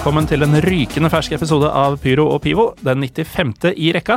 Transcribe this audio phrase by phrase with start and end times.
[0.00, 3.50] Velkommen til en rykende fersk episode av Pyro og Pivo, den 95.
[3.76, 4.14] i rekka.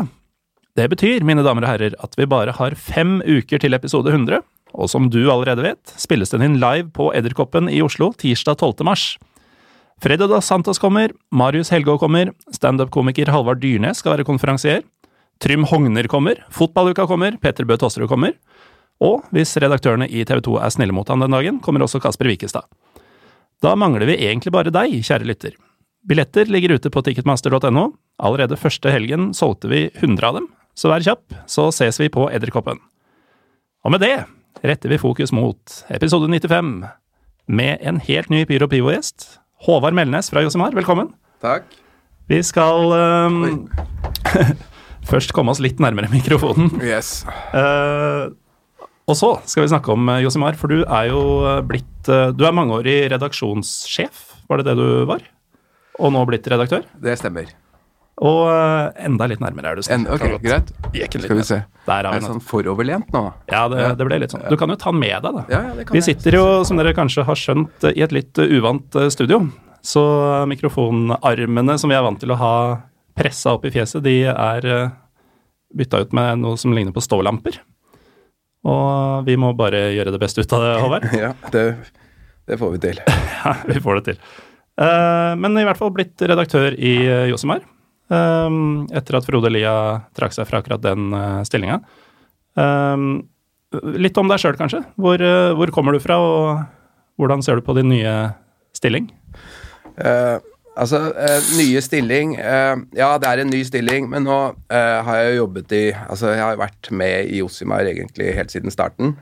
[0.79, 4.39] Det betyr, mine damer og herrer, at vi bare har fem uker til episode 100,
[4.71, 8.86] og som du allerede vet, spilles den inn live på Edderkoppen i Oslo tirsdag 12.
[8.88, 9.04] mars.
[10.00, 14.87] Fredo da Santos kommer, Marius Helgå kommer, standup-komiker Halvard Dyrnes skal være konferansier,
[15.43, 18.37] Trym Hogner kommer, Fotballuka kommer, Petter Bø Tosterud kommer,
[19.04, 22.31] og hvis redaktørene i TV 2 er snille mot han den dagen, kommer også Kasper
[22.31, 22.71] Wikestad.
[23.59, 25.59] Da mangler vi egentlig bare deg, kjære lytter.
[26.04, 27.86] Billetter ligger ute på ticketmaster.no.
[28.20, 32.28] Allerede første helgen solgte vi 100 av dem, så vær kjapp, så ses vi på
[32.28, 32.81] Edderkoppen.
[33.84, 34.17] Og med det
[34.64, 36.73] retter vi fokus mot episode 95,
[37.48, 39.39] med en helt ny Pyro Pivo-gjest.
[39.64, 41.14] Håvard Melnes fra Josimar, velkommen.
[41.44, 41.72] Takk.
[42.32, 43.70] Vi skal um,
[45.12, 46.72] først komme oss litt nærmere mikrofonen.
[46.84, 47.22] Yes.
[47.56, 48.32] Uh,
[49.08, 52.44] og så skal vi snakke om uh, Josimar, for du er jo uh, blitt Du
[52.44, 55.23] er mangeårig redaksjonssjef, var det det du var?
[55.99, 56.86] Og nå blitt redaktør?
[57.02, 57.52] Det stemmer.
[58.23, 59.88] Og uh, enda litt nærmere er du.
[59.94, 60.69] En, ok, greit.
[60.94, 61.59] Skal vi se.
[61.88, 63.23] Der Er vi det sånn foroverlent nå?
[63.49, 64.45] Ja, det, det ble litt sånn.
[64.49, 65.44] Du kan jo ta den med deg, da.
[65.49, 68.38] Ja, ja, det kan Vi sitter jo, som dere kanskje har skjønt, i et litt
[68.41, 69.41] uh, uvant studio.
[69.83, 70.03] Så
[70.47, 72.53] mikrofonarmene som vi er vant til å ha
[73.17, 74.69] pressa opp i fjeset, de er
[75.73, 77.59] bytta ut med noe som ligner på stålamper.
[78.64, 81.09] Og vi må bare gjøre det beste ut av det, Håvard.
[81.25, 81.66] Ja, det,
[82.47, 83.03] det får vi til.
[83.44, 84.21] Ja, vi får det til.
[84.82, 87.62] Eh, men i hvert fall blitt redaktør i uh, Josimar.
[88.14, 88.56] eh,
[88.98, 89.76] etter at Frode Lia
[90.18, 91.82] trakk seg fra akkurat den uh, stillinga.
[93.74, 94.84] litt om deg sjøl, kanskje.
[95.02, 96.66] Hvor, eh, hvor kommer du fra, og
[97.18, 98.14] hvordan ser du på din nye
[98.78, 99.08] stilling?
[99.98, 100.38] Uh,
[100.76, 104.38] altså, eh, nye stilling eh, Ja, det er en ny stilling, men nå
[104.74, 108.54] eh, har jeg jo jobbet i Altså, jeg har vært med i Josimar egentlig helt
[108.54, 109.14] siden starten.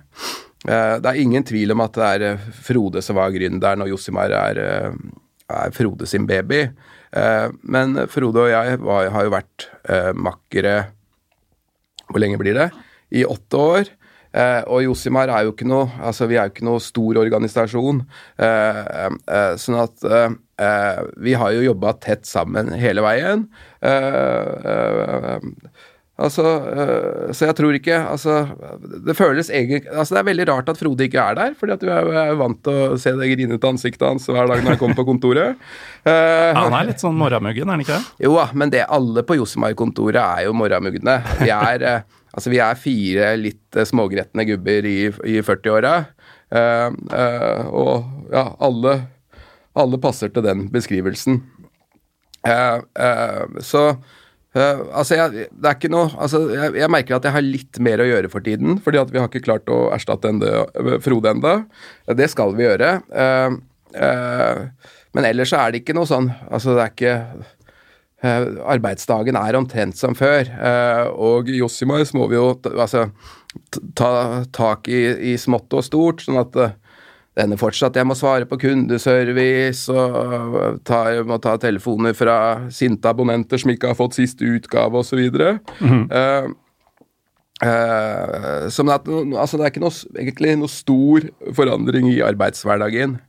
[0.67, 3.91] Eh, det er ingen tvil om at det er eh, Frode som var gründeren, og
[3.91, 4.95] Josimar er, eh,
[5.51, 6.65] er Frode sin baby.
[7.11, 10.75] Eh, men Frode og jeg var, har jo vært eh, makkere
[12.07, 12.69] Hvor lenge blir det?
[13.11, 13.91] I åtte år.
[14.31, 18.05] Eh, og Josimar er jo ikke noe altså vi er jo ikke noe stor organisasjon.
[19.59, 20.05] Sånn at
[21.19, 23.47] vi har jo jobba tett sammen hele veien.
[26.21, 28.35] Altså eh, Så jeg tror ikke Altså,
[29.07, 31.83] det føles egentlig Altså, det er veldig rart at Frode ikke er der, fordi at
[31.83, 34.97] du er, vant til å se det grinete ansiktet hans hver dag når han kommer
[34.97, 35.59] på kontoret.
[36.07, 38.25] uh, han er litt sånn morramuggen, er han ikke det?
[38.25, 41.17] jo da, men det alle på Josemar-kontoret er jo morramugne.
[41.41, 42.05] Vi er, eh,
[42.35, 45.95] altså vi er fire litt smågretne gubber i, i 40-åra.
[46.55, 48.95] uh, uh, og ja, alle,
[49.77, 51.43] alle passer til den beskrivelsen.
[53.61, 53.83] Så
[54.55, 57.81] eh, altså jeg, det er ikke noe altså jeg, jeg merker at jeg har litt
[57.83, 60.65] mer å gjøre for tiden, fordi at vi har ikke klart å erstatte enda,
[61.03, 61.55] Frode enda.
[62.17, 62.95] Det skal vi gjøre.
[63.11, 63.59] Uh,
[63.95, 67.15] uh, men ellers så er det ikke noe sånn Altså, det er ikke
[68.23, 68.45] eh,
[68.75, 70.47] Arbeidsdagen er omtrent som før.
[70.47, 73.09] eh, og i Josimar må vi jo altså,
[73.97, 74.11] ta
[74.53, 76.77] tak i, i smått og stort, sånn at eh,
[77.37, 82.35] denne fortsatt Jeg må svare på kundeservice og øh, ta, må ta telefoner fra
[82.73, 85.21] sinte abonnenter som ikke har fått siste utgave, osv.
[85.31, 86.51] Uh,
[87.63, 93.19] uh, som at, altså det er ikke noe, egentlig noe stor forandring i arbeidshverdagen.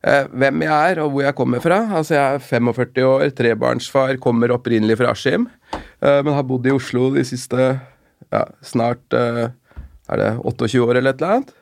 [0.00, 1.80] Uh, hvem jeg er og hvor jeg kommer fra.
[1.96, 6.76] Altså Jeg er 45 år, trebarnsfar, kommer opprinnelig fra Askim, uh, men har bodd i
[6.76, 7.72] Oslo de siste
[8.30, 9.48] ja, snart eh,
[10.10, 11.54] er det 28 år eller et eller annet.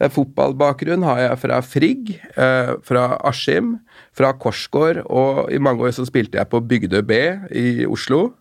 [0.00, 3.78] Eh, Fotballbakgrunn har jeg fra Frigg, eh, fra Askim,
[4.16, 7.20] fra Korsgård, og i mange år så spilte jeg på Bygdøy B
[7.54, 8.32] i Oslo.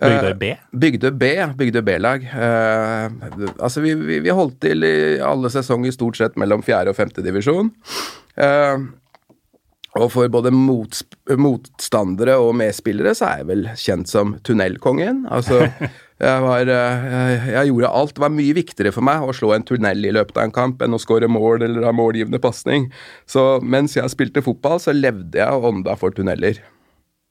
[0.00, 0.54] Bygdøy B?
[0.72, 1.24] Bygdøy B,
[1.58, 2.24] Bygdøy B-lag.
[2.24, 3.10] Eh,
[3.58, 7.24] altså, vi, vi, vi holdt til i alle sesonger stort sett mellom fjerde og femte
[7.24, 7.70] divisjon.
[8.40, 8.88] Eh,
[10.00, 15.26] og for både motstandere og medspillere så er jeg vel kjent som tunnelkongen.
[15.28, 15.66] Altså,
[16.22, 18.14] jeg, var, eh, jeg gjorde alt.
[18.16, 20.84] Det var mye viktigere for meg å slå en tunnel i løpet av en kamp
[20.84, 22.92] enn å skåre mål eller ha målgivende pasning.
[23.26, 26.62] Så mens jeg spilte fotball, så levde jeg og ånda for tunneler.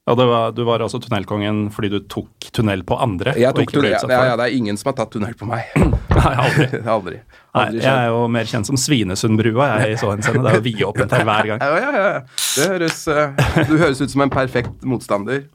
[0.02, 3.36] Ja, det var, du var altså tunnelkongen fordi du tok tunnel på andre?
[3.38, 5.68] Jeg tok tunnel, ja, ja, det er ingen som har tatt tunnel på meg.
[6.18, 6.80] Nei, aldri.
[6.96, 7.20] Aldri.
[7.54, 10.42] Nei, jeg er jo mer kjent som Svinesundbrua, jeg, i så henseende.
[10.42, 11.62] Det er jo vidåpent her hver gang.
[11.62, 12.16] Ja, ja, ja.
[12.42, 15.46] Det høres, eh, du høres ut som en perfekt motstander.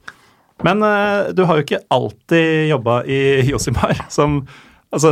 [0.66, 3.20] Men uh, du har jo ikke alltid jobba i
[3.50, 4.00] Josimar.
[4.10, 4.42] Som
[4.88, 5.10] Altså,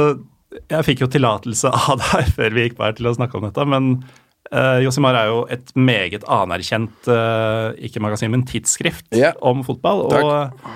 [0.72, 3.44] jeg fikk jo tillatelse av deg før vi gikk på her til å snakke om
[3.44, 3.90] dette, men
[4.48, 9.34] uh, Josimar er jo et meget anerkjent, uh, ikke magasin, men tidsskrift Ja.
[9.44, 10.06] om fotball.
[10.14, 10.25] Takk.
[10.25, 10.70] Og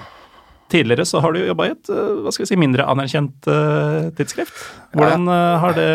[0.71, 4.11] tidligere så har du jobba i et eh, hva skal vi si, mindre anerkjent eh,
[4.15, 4.55] tidsskrift.
[4.95, 5.89] Hvordan eh, har det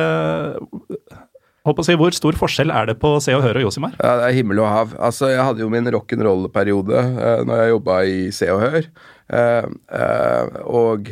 [1.66, 3.96] Holdt på å si, Hvor stor forskjell er det på Se og Hør og Josimar?
[3.98, 4.98] Ja, Det er himmel og hav.
[5.02, 8.90] Altså, Jeg hadde jo min rock'n'roll-periode uh, når jeg jobba i Se og Hør.
[9.26, 11.10] Uh, uh, og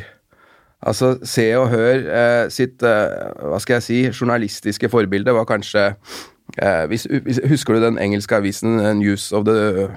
[0.82, 5.90] altså, Se og Hør sitt hva skal jeg si, journalistiske forbilde var kanskje
[6.92, 7.08] hvis,
[7.50, 9.88] husker du den engelske avisen News of the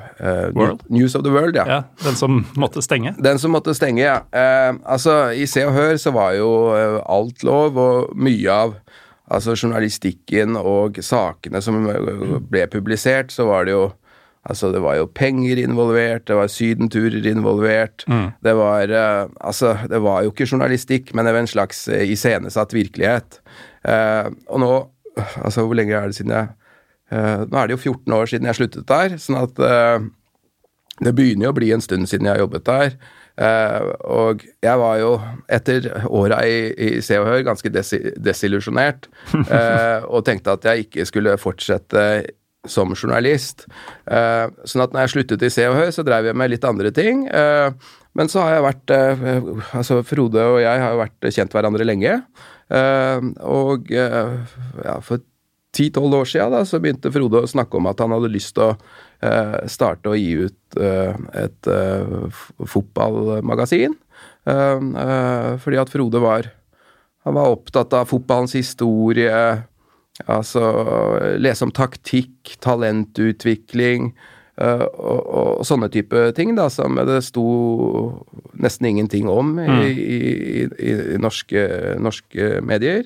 [0.55, 0.87] World?
[0.88, 1.67] News of the World, ja.
[1.69, 1.81] ja.
[2.06, 3.12] Den som måtte stenge?
[3.19, 4.23] Den som måtte stenge, ja.
[4.87, 6.49] Altså, I Se og Hør så var jo
[7.03, 8.79] alt lov, og mye av
[9.26, 11.87] altså, journalistikken og sakene som
[12.50, 13.87] ble publisert, så var det jo
[14.46, 18.05] Altså, det var jo penger involvert, det var sydenturer involvert.
[18.06, 18.28] Mm.
[18.46, 18.93] Det var
[19.43, 23.40] Altså, det var jo ikke journalistikk, men det var en slags iscenesatt virkelighet.
[24.46, 24.70] og nå
[25.17, 26.49] Altså, hvor lenge er det siden jeg
[27.12, 30.06] uh, Nå er det jo 14 år siden jeg sluttet der, sånn at uh,
[31.05, 32.94] det begynner jo å bli en stund siden jeg har jobbet der.
[33.36, 35.10] Uh, og jeg var jo,
[35.52, 39.10] etter åra i, i Se og Hør, ganske desi desillusjonert.
[40.12, 42.02] og tenkte at jeg ikke skulle fortsette
[42.66, 43.68] som journalist.
[44.66, 46.90] sånn at når jeg sluttet i Se og Hør, så drev jeg med litt andre
[46.90, 47.28] ting.
[48.16, 48.94] men så har jeg vært
[49.70, 52.16] Altså, Frode og jeg har jo vært kjent hverandre lenge.
[52.66, 54.42] Uh, og uh,
[54.82, 55.22] ja, for
[55.76, 58.64] ti-tolv år siden da, så begynte Frode å snakke om at han hadde lyst til
[58.66, 59.06] å uh,
[59.70, 61.68] starte å gi ut et
[62.74, 63.94] fotballmagasin.
[64.44, 66.50] fordi at Frode var
[67.26, 69.34] han var opptatt av fotballens historie,
[70.30, 70.68] altså
[71.42, 74.12] lese om taktikk, talentutvikling,
[74.56, 77.42] og, og, og, sånne type ting da, som det sto
[78.62, 79.82] nesten ingenting om i, mm.
[79.90, 80.20] i,
[80.70, 81.66] i, i norske,
[82.00, 83.02] norske, medier.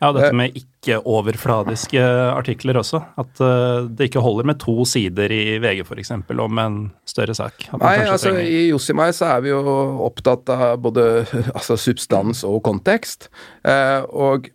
[0.00, 2.00] Ja, dette med ikke-overfladiske
[2.32, 3.02] artikler også.
[3.20, 6.14] At uh, det ikke holder med to sider i VG f.eks.
[6.16, 7.66] om en større sak.
[7.74, 8.48] Nei, altså trenger...
[8.48, 9.60] i Josimai så er vi jo
[10.06, 11.26] opptatt av både
[11.58, 13.28] altså, substans og kontekst.
[13.60, 14.48] Uh, og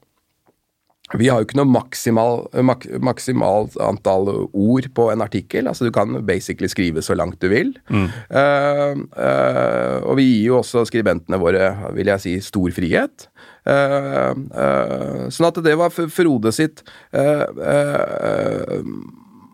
[1.14, 5.70] vi har jo ikke noe maksimal, mak, maksimalt antall ord på en artikkel.
[5.70, 7.76] altså Du kan basically skrive så langt du vil.
[7.94, 8.08] Mm.
[8.34, 13.30] Uh, uh, og vi gir jo også skribentene våre, vil jeg si, stor frihet.
[13.66, 16.84] Uh, sånn at det var Frode sitt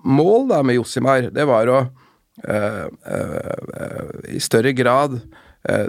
[0.01, 1.29] mål da med Jossimar.
[1.31, 1.79] Det var å
[4.31, 5.19] i større grad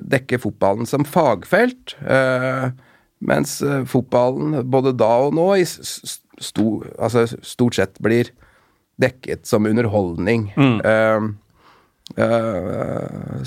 [0.04, 1.94] dekke fotballen som fagfelt.
[3.22, 8.28] Mens fotballen, både da og nå, altså, stort sett blir
[9.00, 10.50] dekket som underholdning.
[10.58, 11.38] Mm.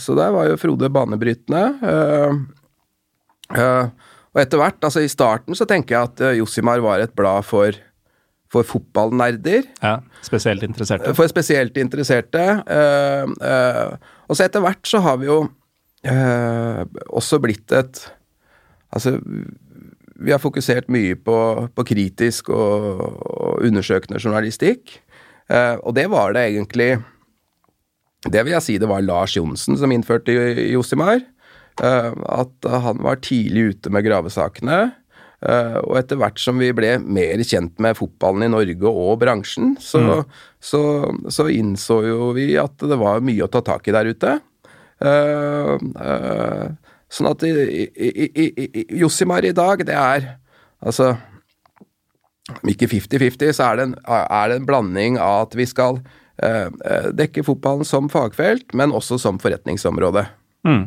[0.01, 1.63] Så der var jo Frode banebrytende.
[4.35, 7.77] Og etter hvert, altså i starten, så tenker jeg at Josimar var et blad for
[8.51, 9.65] for fotballnerder.
[9.81, 11.11] Ja, Spesielt interesserte.
[11.17, 12.43] For spesielt interesserte.
[14.29, 15.39] og så etter hvert så har vi jo
[17.09, 18.05] også blitt et
[18.95, 19.17] Altså,
[20.15, 21.37] vi har fokusert mye på,
[21.75, 24.99] på kritisk og, og, undersøkende journalistikk.
[25.51, 26.95] Eh, og det var det egentlig
[28.25, 30.33] Det vil jeg si det var Lars Johnsen som innførte
[30.71, 31.19] Josimar.
[31.83, 32.11] Eh,
[32.41, 34.79] at han var tidlig ute med gravesakene.
[35.45, 39.75] Eh, og etter hvert som vi ble mer kjent med fotballen i Norge og bransjen,
[39.83, 40.33] så, mm.
[40.63, 40.81] så,
[41.33, 44.39] så innså jo vi at det var mye å ta tak i der ute.
[47.15, 47.51] Sånn at i,
[47.95, 50.27] i, i, Josimar i dag, det er
[50.85, 51.15] altså
[52.61, 55.97] Om ikke 50-50, så er det, en, er det, en, blanding av at vi skal
[56.45, 60.27] eh, eh, dekke fotballen som fagfelt, men også som forretningsområde.
[60.67, 60.83] Mm.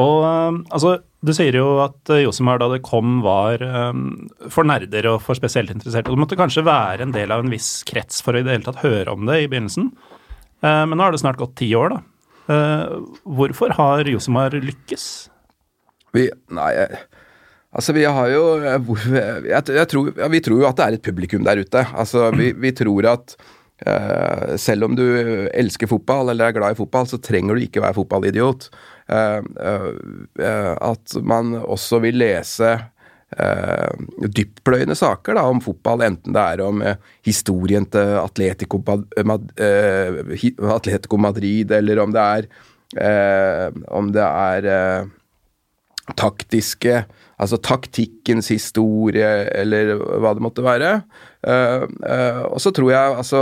[0.00, 4.66] Og eh, altså, du sier jo at eh, Josimar da det kom var um, for
[4.68, 6.10] nerder og for spesielt interesserte.
[6.10, 8.66] Det måtte kanskje være en del av en viss krets for å i det hele
[8.68, 9.92] tatt høre om det i begynnelsen.
[10.64, 12.02] Uh, men nå har det snart gått ti år, da.
[12.50, 13.02] Uh,
[13.38, 15.08] hvorfor har Josimar lykkes?
[16.12, 16.72] Vi Nei,
[17.72, 18.82] altså vi har jo jeg,
[19.46, 21.84] jeg tror, ja, Vi tror jo at det er et publikum der ute.
[21.94, 23.36] Altså vi, vi tror at
[23.86, 25.04] uh, selv om du
[25.54, 28.68] elsker fotball eller er glad i fotball, så trenger du ikke være fotballidiot.
[29.10, 29.42] Uh,
[30.78, 36.84] at man også vil lese uh, dyptpløyende saker da, om fotball, enten det er om
[36.84, 36.94] uh,
[37.26, 38.82] historien til Atletico,
[39.26, 42.52] Mad uh, Atletico, Madrid, eller om det er
[43.88, 45.06] om det er
[46.12, 46.98] taktiske
[47.40, 50.90] Altså taktikkens historie, eller hva det måtte være.
[52.52, 53.40] og så tror jeg altså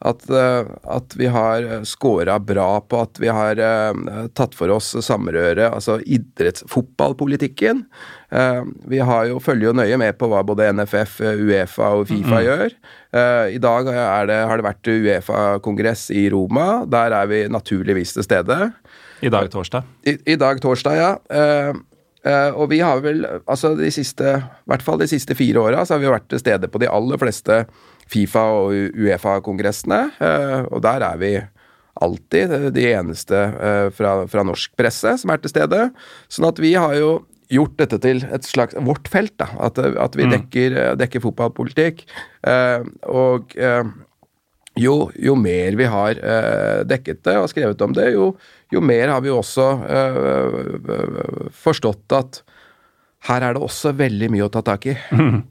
[0.00, 4.94] at, eh, at, vi har scora bra på at vi har uh, tatt for oss
[5.04, 7.82] samrøret, altså idrettsfotballpolitikken.
[8.32, 12.30] Uh, vi har jo, følger jo nøye med på hva både NFF, Uefa og Fifa
[12.30, 12.46] mm -hmm.
[12.48, 12.72] gjør.
[13.12, 16.86] Uh, I dag det, har det vært Uefa-kongress i Roma.
[16.86, 18.72] Der er vi naturligvis til stede.
[19.20, 19.82] I dag torsdag?
[20.06, 21.16] I, i dag torsdag, ja.
[22.24, 25.84] eh, og vi har vel, altså de siste, i hvert fall de siste fire åra,
[25.84, 27.66] så har vi vært til stede på de aller fleste
[28.10, 31.34] Fifa- og Uefa-kongressene, eh, og der er vi
[32.00, 35.90] alltid de eneste eh, fra, fra norsk presse som er til stede.
[36.32, 37.12] Sånn at vi har jo
[37.50, 39.50] gjort dette til et slags vårt felt, da.
[39.66, 42.04] At, at vi dekker, dekker fotballpolitikk.
[42.46, 43.82] Eh, og eh,
[44.80, 48.32] jo, jo, mer vi har eh, dekket det og skrevet om det, jo,
[48.70, 49.66] jo mer har vi også
[51.58, 52.42] forstått at
[53.28, 54.94] her er det også veldig mye å ta tak i.
[55.12, 55.42] Mm.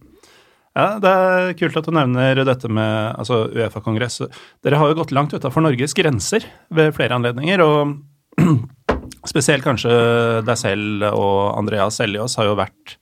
[0.79, 4.21] Ja, Det er kult at du nevner dette med altså, Uefa-kongress.
[4.63, 7.63] Dere har jo gått langt utafor Norges grenser ved flere anledninger.
[7.65, 7.98] og
[9.31, 9.91] spesielt kanskje
[10.48, 12.95] deg selv og Andreas Seljås har jo vært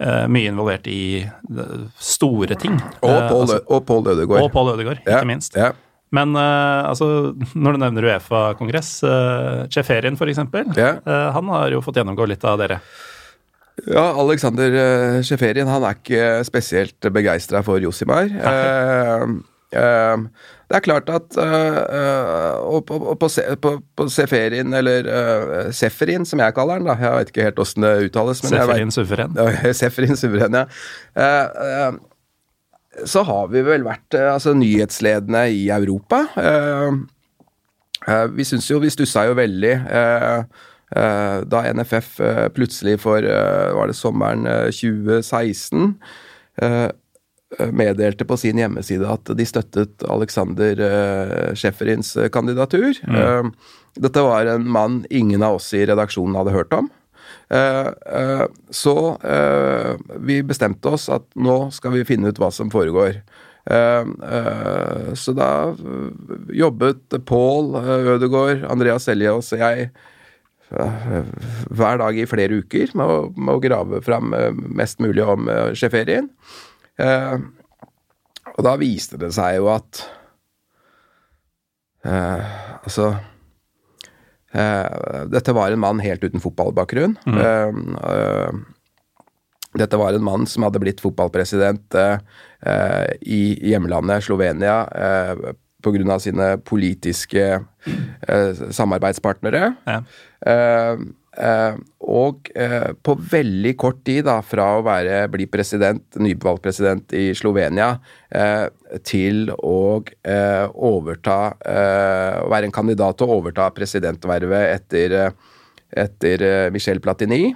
[0.00, 2.78] eh, mye involvert i eh, store ting.
[3.04, 4.46] Og eh, Pål altså, Ødegaard.
[4.46, 5.58] Og Pål Ødegaard, ikke ja, minst.
[5.58, 5.72] Ja.
[6.14, 7.06] Men uh, altså,
[7.58, 10.44] når du nevner Uefa-kongress, uh, Cheferin f.eks.,
[10.78, 11.00] yeah.
[11.02, 12.78] uh, han har jo fått gjennomgå litt av dere.
[13.82, 18.30] Ja, Alexander uh, Cheferin han er ikke spesielt begeistra for Josimar.
[18.30, 19.34] Uh,
[19.74, 23.28] uh, det er klart at uh, på, på,
[23.60, 25.10] på, på Seferin, eller
[25.74, 26.96] Seferin, som jeg kaller den, da.
[27.02, 28.44] Jeg vet ikke helt åssen det uttales.
[28.46, 29.38] Seferin suveren.
[29.74, 31.92] Seferin suveren, ja.
[33.10, 36.20] Så har vi vel vært altså, nyhetsledende i Europa.
[38.30, 39.72] vi syns jo Vi stussa jo veldig
[40.90, 42.08] da NFF
[42.54, 45.94] plutselig for Var det sommeren 2016?
[47.58, 50.80] Eh, meddelte på sin hjemmeside at de støttet Alexander
[51.54, 52.94] Schäferins eh, kandidatur.
[53.06, 53.52] Mm.
[53.94, 56.90] Dette var en mann ingen av oss i redaksjonen hadde hørt om.
[58.74, 58.94] Så
[60.26, 63.20] vi bestemte oss at nå skal vi finne ut hva som foregår.
[65.14, 65.50] så da
[66.50, 67.70] jobbet Pål
[68.16, 69.92] Ødegaard, Andreas Seljås og jeg
[70.74, 74.34] hver dag i flere uker med å, med å grave fram
[74.74, 76.30] mest mulig om Sjeferien.
[77.00, 77.38] Eh,
[78.54, 80.04] og da viste det seg jo at
[82.06, 82.52] eh,
[82.84, 83.08] Altså
[84.54, 87.16] eh, Dette var en mann helt uten fotballbakgrunn.
[87.26, 87.40] Mm.
[87.40, 88.62] Eh, eh,
[89.74, 93.40] dette var en mann som hadde blitt fotballpresident eh, i
[93.72, 95.48] hjemlandet Slovenia eh,
[95.84, 96.18] pga.
[96.22, 97.60] sine politiske
[98.72, 99.74] samarbeidspartnere.
[99.86, 100.00] Ja.
[101.34, 101.74] Uh,
[102.04, 107.32] og uh, på veldig kort tid, da, fra å være, bli president, nyvalgt president i
[107.34, 107.96] Slovenia,
[108.30, 108.66] uh,
[109.02, 110.04] til å
[110.74, 115.32] overta Å være en kandidat til å overta presidentvervet etter,
[115.90, 117.48] etter Michel Platini.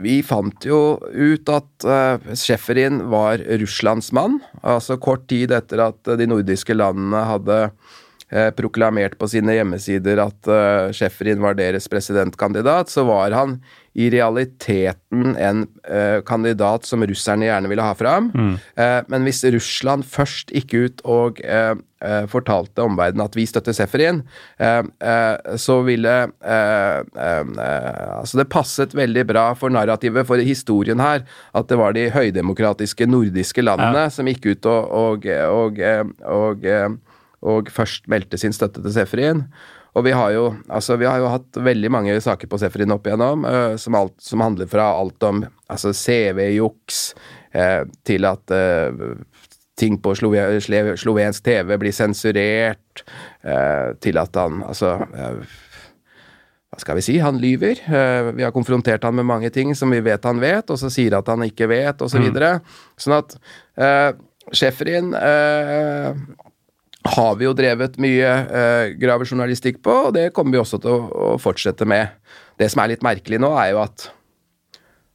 [0.00, 4.40] Vi fant jo ut at uh, Schäferin var Russlands mann.
[4.62, 7.60] Altså kort tid etter at de nordiske landene hadde
[8.32, 13.56] Eh, proklamert på sine hjemmesider at uh, Schäferin var deres presidentkandidat, så var han
[13.98, 18.30] i realiteten en uh, kandidat som russerne gjerne ville ha fram.
[18.30, 18.52] Mm.
[18.78, 21.42] Uh, men hvis Russland først gikk ut og
[22.32, 24.22] fortalte omverdenen at vi støtter Seferin,
[25.60, 26.14] så ville
[27.20, 33.04] Altså, det passet veldig bra for narrativet, for historien her, at det var de høydemokratiske
[33.04, 34.14] nordiske landene ja.
[34.14, 35.82] som gikk ut og, og,
[36.24, 36.64] og,
[37.52, 39.44] og først meldte sin støtte til Sefrin.
[39.96, 43.08] Og vi har jo, altså, vi har jo hatt veldig mange saker på Sefrin opp
[43.08, 47.00] igjennom, uh, som, alt, som, handler fra alt om altså CV-juks
[47.56, 49.16] uh, til at uh,
[49.80, 53.00] ting på slovensk TV blir sensurert,
[54.04, 57.80] til at han altså hva skal vi si, han lyver.
[58.36, 61.16] vi har konfrontert han med mange ting som vi vet han vet, og så sier
[61.16, 62.28] at han ikke vet, osv.
[62.28, 62.68] Så mm.
[63.00, 63.38] Sånn at
[63.80, 64.10] uh,
[64.52, 65.14] Schäferin
[67.08, 71.04] har vi jo drevet mye eh, gravejournalistikk på, og det kommer vi også til å,
[71.08, 72.12] å, fortsette med.
[72.60, 74.10] Det som er litt merkelig nå, er jo at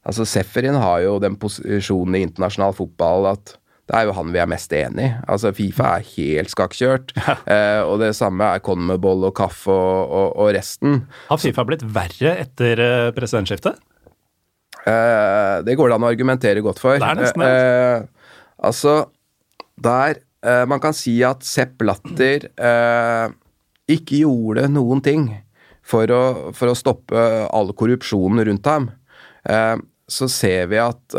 [0.06, 4.42] altså Seferin har jo den posisjonen i internasjonal fotball at det er jo han vi
[4.42, 5.10] er mest enig i.
[5.30, 7.14] Altså, Fifa er helt skakkjørt.
[7.20, 7.36] Ja.
[7.54, 11.04] Eh, og det samme er Conmebol og Kaffe og, og, og, resten.
[11.30, 13.78] Har Fifa blitt verre etter eh, presidentskiftet?
[14.90, 16.98] Eh, det går det an å argumentere godt for.
[16.98, 17.52] Det er nesten det.
[17.54, 18.34] Eh,
[18.70, 18.96] altså,
[19.86, 23.34] der Uh, man kan si at Sepp Latter uh,
[23.90, 25.26] ikke gjorde noen ting
[25.86, 26.22] for å,
[26.54, 27.18] for å stoppe
[27.50, 28.92] all korrupsjonen rundt ham.
[29.50, 31.16] Uh, så ser vi at,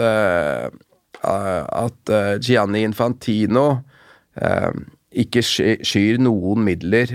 [1.26, 3.64] at Gianni Infantino
[5.11, 7.11] ikke skyr noen midler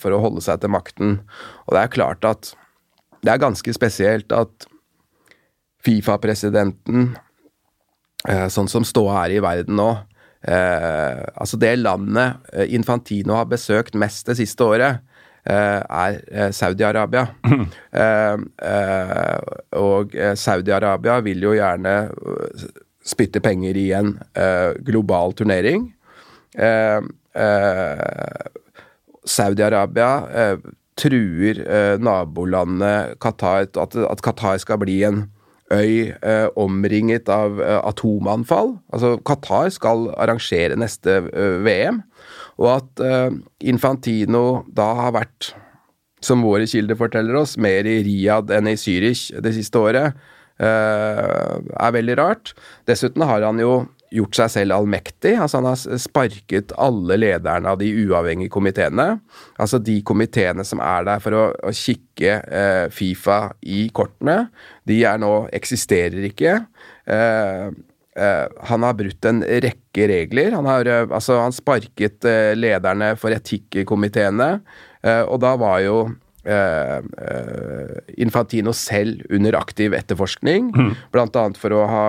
[0.00, 1.18] for å holde seg til makten.
[1.68, 2.54] Og det er klart at
[3.20, 4.64] det er ganske spesielt at
[5.84, 7.10] Fifa-presidenten,
[8.24, 9.90] sånn som ståa er i verden nå,
[10.44, 15.02] Eh, altså det landet eh, Infantino har besøkt mest det siste året,
[15.44, 16.14] er
[16.56, 17.26] Saudi-Arabia.
[19.76, 21.92] og Saudi-Arabia vil jo gjerne
[23.04, 24.14] spytte penger i en
[24.86, 25.84] global turnering.
[29.36, 30.08] Saudi-Arabia
[30.96, 31.60] truer
[32.00, 35.26] nabolandet Qatar, at, at Qatar skal bli en
[35.72, 38.74] øy eh, omringet av eh, atomanfall.
[38.92, 42.02] Altså, Qatar skal arrangere neste eh, VM,
[42.60, 43.30] og at eh,
[43.72, 45.54] Infantino da har vært,
[46.24, 50.20] som våre kilder forteller oss, mer i Riyadh enn i Zürich det siste året,
[50.60, 52.54] eh, er veldig rart.
[52.88, 55.34] Dessuten har han jo gjort seg selv allmektig.
[55.38, 59.18] Altså han har sparket alle lederne av de uavhengige komiteene.
[59.60, 64.46] Altså de komiteene som er der for å, å kikke eh, Fifa i kortene.
[64.86, 66.56] De er nå eksisterer ikke.
[67.10, 67.68] Eh,
[68.16, 70.54] eh, han har brutt en rekke regler.
[70.56, 74.56] Han har eh, altså han sparket eh, lederne for etikkomiteene,
[75.04, 75.96] og da var jo
[78.20, 80.90] Infantino selv under aktiv etterforskning, mm.
[81.14, 81.44] bl.a.
[81.58, 82.04] for å ha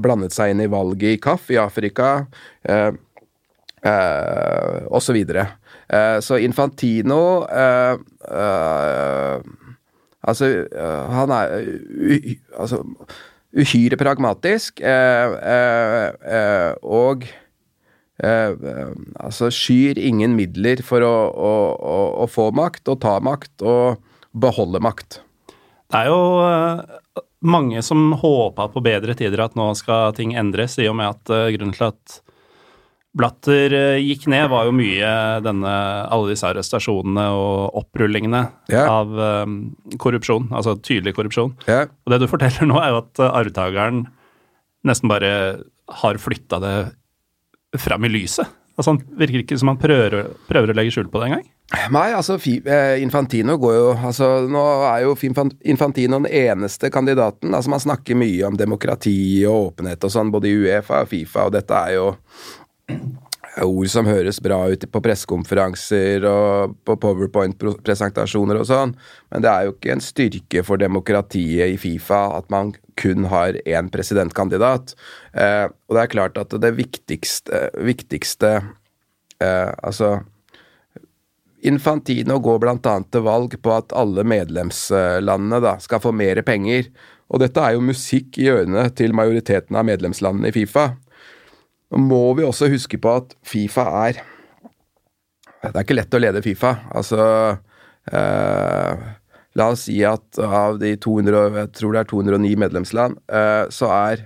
[0.00, 2.14] blandet seg inn i valget i KAF i Afrika,
[2.68, 2.92] uh,
[3.84, 5.04] osv.
[5.04, 5.42] Så, videre.
[6.24, 7.44] så Infantino
[10.24, 10.46] Altså,
[11.12, 11.66] han er
[12.56, 12.78] altså,
[13.52, 14.80] uhyre pragmatisk,
[16.80, 17.26] og
[18.22, 23.16] Eh, eh, altså skyr ingen midler for å, å, å, å, få makt og ta
[23.18, 25.18] makt og beholde makt.
[25.90, 30.78] Det er jo eh, mange som håpa på bedre tider, at nå skal ting endres,
[30.78, 32.20] i og med at uh, grunnen til at
[33.14, 35.10] Blatter uh, gikk ned, var jo mye
[35.44, 35.74] denne,
[36.08, 38.88] alle disse arrestasjonene og opprullingene yeah.
[38.88, 39.12] av
[39.44, 39.58] um,
[40.00, 41.52] korrupsjon, altså tydelig korrupsjon.
[41.68, 41.92] Yeah.
[42.06, 44.06] Og det du forteller nå, er jo at arvtakeren
[44.88, 45.34] nesten bare
[46.00, 46.76] har flytta det
[47.80, 48.48] fram i lyset.
[48.74, 51.44] Altså, Han virker ikke som han prøver, prøver å legge skjul på det engang.
[51.94, 57.54] Nei, altså eh, Infantino går jo altså Nå er jo Infantino den eneste kandidaten.
[57.54, 59.16] altså Man snakker mye om demokrati
[59.48, 62.10] og åpenhet og sånn, både i Uefa og Fifa, og dette er jo
[63.62, 68.94] ord som høres bra ut på pressekonferanser og på powerpoint-presentasjoner og sånn,
[69.30, 73.58] men det er jo ikke en styrke for demokratiet i Fifa at man kun har
[73.66, 74.94] én presidentkandidat.
[75.34, 78.52] Eh, og det er klart at det viktigste, viktigste
[79.42, 80.20] eh, Altså
[81.64, 82.94] Infantino går bl.a.
[83.08, 86.90] til valg på at alle medlemslandene da, skal få mer penger.
[87.32, 90.90] Og dette er jo musikk i ørene til majoriteten av medlemslandene i Fifa.
[92.00, 94.22] Må vi også huske på at Fifa er
[95.62, 96.74] Det er ikke lett å lede Fifa.
[96.92, 97.24] Altså
[98.12, 99.04] eh,
[99.54, 103.90] La oss si at av de 200, jeg tror det er 209 medlemsland, eh, så
[103.94, 104.24] er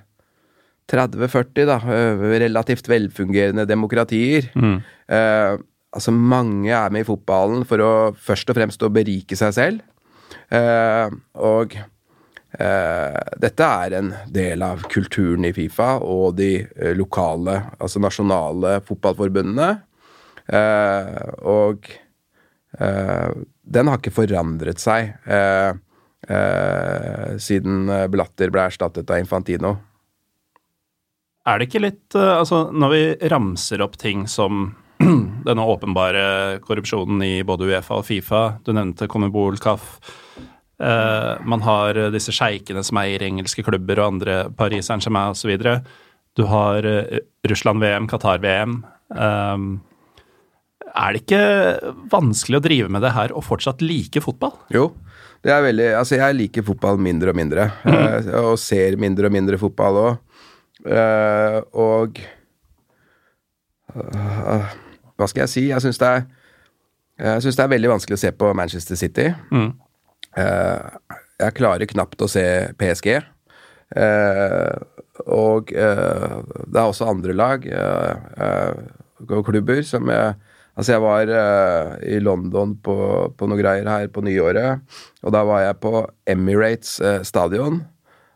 [0.88, 4.48] 30-40 da, eh, relativt velfungerende demokratier.
[4.56, 4.78] Mm.
[5.12, 5.58] Eh,
[5.92, 9.84] altså mange er med i fotballen for å først og fremst å berike seg selv.
[10.48, 11.76] Eh, og
[12.58, 19.68] dette er en del av kulturen i Fifa og de eh, lokale, altså nasjonale fotballforbundene.
[21.46, 21.86] og
[23.68, 25.70] den har ikke forandret seg eh,
[26.28, 29.74] eh, siden Blatter ble erstattet av Infantino.
[31.48, 34.70] Er det ikke litt eh, Altså, når vi ramser opp ting som
[35.48, 39.98] denne åpenbare korrupsjonen i både Uefa og Fifa, du nevnte Comebol, CAF
[40.80, 45.56] eh, Man har disse sjeikene som eier engelske klubber og andre, Paris Saint-Germain osv.
[46.38, 47.18] Du har uh,
[47.50, 48.80] Russland-VM, Qatar-VM.
[49.10, 49.80] Um,
[50.98, 51.42] er det ikke
[52.12, 54.54] vanskelig å drive med det her og fortsatt like fotball?
[54.74, 54.90] Jo,
[55.44, 57.68] det er veldig Altså, jeg liker fotball mindre og mindre.
[57.84, 57.98] Mm.
[57.98, 60.24] Uh, og ser mindre og mindre fotball òg.
[60.86, 62.20] Uh, eh, og
[63.96, 64.74] uh,
[65.18, 65.64] Hva skal jeg si?
[65.72, 66.12] Jeg syns det,
[67.18, 69.32] det, er veldig vanskelig å se på Manchester City.
[69.50, 69.72] Mm.
[70.36, 72.44] Jeg klarer knapt å se
[72.78, 73.08] PSG.
[75.24, 77.64] og det er også andre lag
[79.28, 80.36] og klubber som jeg
[80.78, 82.94] Altså, jeg var uh, i London på,
[83.34, 84.84] på noe greier her på nyåret,
[85.26, 87.80] og da var jeg på Emirates uh, stadion.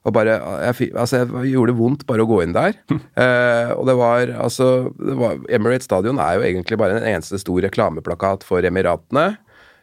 [0.02, 2.74] Og bare jeg, Altså, jeg gjorde det vondt bare å gå inn der.
[2.90, 7.38] Uh, og det var altså det var, Emirates stadion er jo egentlig bare en eneste
[7.38, 9.36] stor reklameplakat for Emiratene.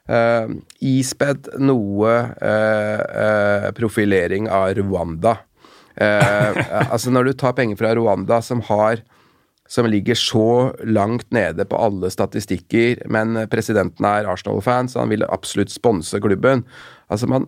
[0.09, 2.13] Uh, ispedd noe
[3.77, 5.35] profilering av Rwanda.
[6.93, 9.03] altså, når du tar penger fra Rwanda, som har
[9.69, 15.27] som ligger så langt nede på alle statistikker, men presidenten er Arsenal-fan, så han vil
[15.29, 16.63] absolutt sponse klubben.
[17.11, 17.45] Altså, man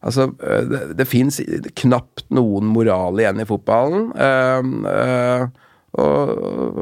[0.00, 1.40] Altså, det, det fins
[1.76, 4.08] knapt noen moral igjen i fotballen.
[4.16, 5.42] Uh, uh,
[6.00, 6.32] og,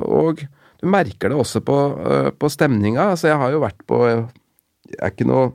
[0.07, 0.45] og,
[0.79, 3.11] du merker det også på, uh, på stemninga.
[3.15, 5.51] Altså, jeg har jo vært på jeg er ikke noe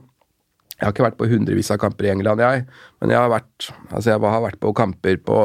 [0.74, 2.64] jeg har ikke vært på hundrevis av kamper i England, jeg.
[2.98, 5.36] Men jeg har vært, altså jeg har vært på kamper på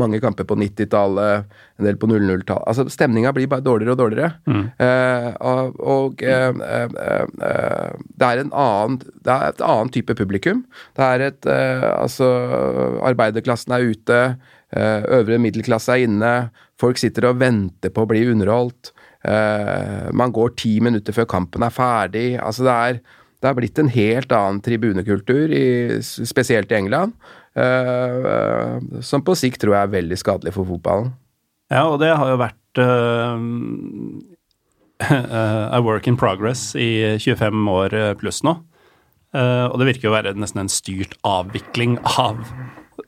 [0.00, 2.64] mange kamper på 90-tallet, en del på 00-tallet.
[2.64, 4.30] Altså, Stemninga blir bare dårligere og dårligere.
[4.48, 4.62] Mm.
[4.86, 6.96] Eh, og, og eh, eh,
[7.50, 10.64] eh, det er en annen Det er et annet type publikum.
[10.96, 12.30] Det er et eh, Altså,
[13.04, 14.22] arbeiderklassen er ute,
[14.72, 16.32] eh, øvre middelklasse er inne.
[16.80, 18.94] Folk sitter og venter på å bli underholdt.
[19.20, 22.38] Man går ti minutter før kampen er ferdig.
[22.40, 23.00] Altså, det er
[23.40, 27.14] det har blitt en helt annen tribunekultur, i, spesielt i England,
[27.56, 31.14] uh, som på sikt tror jeg er veldig skadelig for fotballen.
[31.72, 33.38] Ja, og det har jo vært uh,
[35.78, 38.58] a work in progress i 25 år pluss nå.
[39.32, 42.42] Uh, og det virker jo å være nesten en styrt avvikling av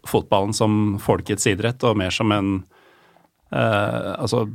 [0.09, 2.61] fotballen som folkets idrett, og mer som en
[3.53, 4.47] Altså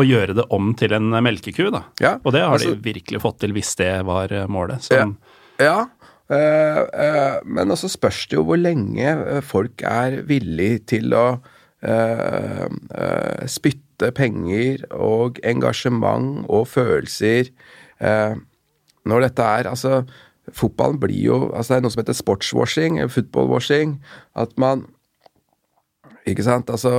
[0.00, 1.84] å gjøre det om til en melkeku, da.
[2.00, 4.86] Ja, og det har altså, de virkelig fått til, hvis det var eh, målet.
[4.86, 5.08] Så, ja,
[5.62, 5.76] ja.
[6.32, 9.10] Uh, uh, men også spørs det jo hvor lenge
[9.44, 11.26] folk er villig til å
[11.84, 12.68] uh,
[13.50, 17.52] spytte penger og engasjement og følelser
[19.06, 20.00] når dette er Altså,
[20.50, 23.92] fotballen blir jo altså Det er noe som heter sportswashing, footballwashing.
[24.34, 24.88] At man
[26.28, 26.70] ikke sant?
[26.70, 26.92] Altså,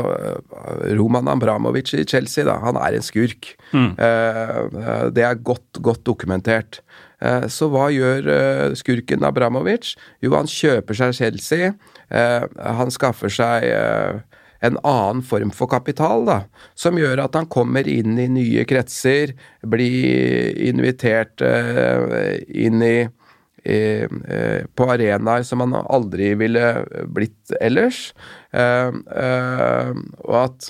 [0.97, 3.53] Roman Abramovic i Chelsea, da, han er en skurk.
[3.71, 3.93] Mm.
[3.95, 6.81] Eh, det er godt, godt dokumentert.
[7.23, 9.93] Eh, så hva gjør eh, skurken Abramovic?
[10.23, 11.71] Jo, han kjøper seg Chelsea.
[12.11, 12.45] Eh,
[12.79, 14.21] han skaffer seg eh,
[14.63, 16.37] en annen form for kapital, da,
[16.79, 19.35] som gjør at han kommer inn i nye kretser,
[19.67, 23.22] blir invitert eh, inn i Eh,
[23.63, 26.83] på arenaer som man aldri ville
[27.15, 28.09] blitt ellers.
[28.51, 29.91] Eh, eh,
[30.23, 30.69] og at,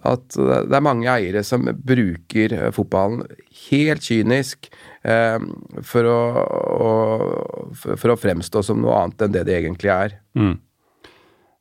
[0.00, 3.24] at det er mange eiere som bruker fotballen
[3.68, 4.70] helt kynisk
[5.86, 6.20] for å,
[6.76, 6.92] å,
[7.86, 10.16] for å fremstå som noe annet enn det de egentlig er.
[10.34, 10.56] Mm.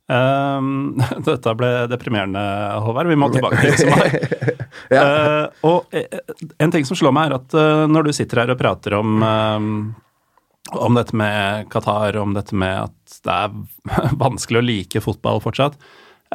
[0.05, 2.41] Um, dette ble deprimerende,
[2.85, 3.09] Håvard.
[3.09, 4.17] Vi må tilbake til det som er.
[4.95, 5.03] ja.
[5.05, 8.59] uh, og en ting som slår meg, er at uh, når du sitter her og
[8.59, 9.69] prater om uh,
[10.73, 15.77] om dette med Qatar, om dette med at det er vanskelig å like fotball fortsatt.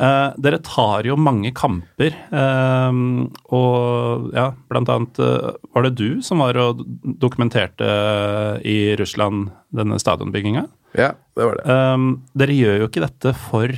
[0.00, 3.00] Eh, dere tar jo mange kamper, eh,
[3.50, 7.90] og ja, blant annet eh, var det du som var og dokumenterte
[8.64, 10.66] i Russland denne stadionbygginga?
[10.98, 11.66] Ja, det var det.
[11.74, 12.10] Eh,
[12.42, 13.74] dere gjør jo ikke dette for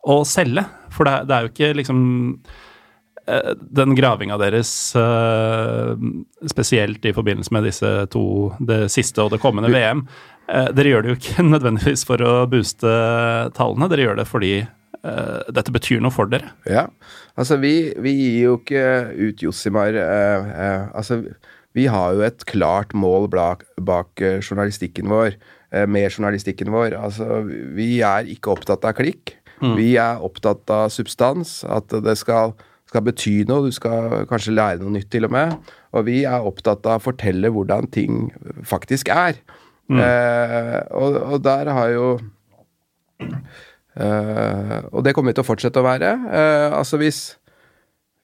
[0.00, 2.04] å selge, for det, det er jo ikke liksom
[2.44, 2.69] Eh,
[3.60, 5.94] den gravinga deres, eh,
[6.50, 8.24] spesielt i forbindelse med disse to,
[8.58, 10.04] det siste og det kommende VM
[10.48, 12.92] eh, Dere gjør det jo ikke nødvendigvis for å booste
[13.56, 14.54] tallene, dere gjør det fordi
[15.00, 16.50] dette betyr noe for dere.
[16.68, 16.82] Ja,
[17.40, 18.82] altså vi, vi gir jo ikke
[19.16, 21.22] ut Jossimar eh, eh, Altså,
[21.72, 25.38] vi har jo et klart mål bak, bak journalistikken vår,
[25.72, 26.98] eh, med journalistikken vår.
[26.98, 29.38] Altså, vi er ikke opptatt av klikk.
[29.60, 29.74] Mm.
[29.76, 31.60] Vi er opptatt av substans.
[31.64, 32.54] At det skal
[32.90, 35.54] skal bety noe, du skal kanskje lære noe nytt til og med.
[35.94, 38.30] Og vi er opptatt av å fortelle hvordan ting
[38.66, 39.38] faktisk er.
[39.90, 40.00] Mm.
[40.02, 42.04] Eh, og, og, der har jo
[43.98, 46.12] eh, Og det kommer vi til å fortsette å være.
[46.30, 47.20] Eh, altså hvis,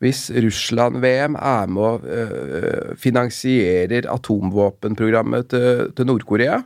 [0.02, 6.61] hvis Russland-VM er med og øh, finansierer atomvåpenprogrammet til, til Nord-Korea,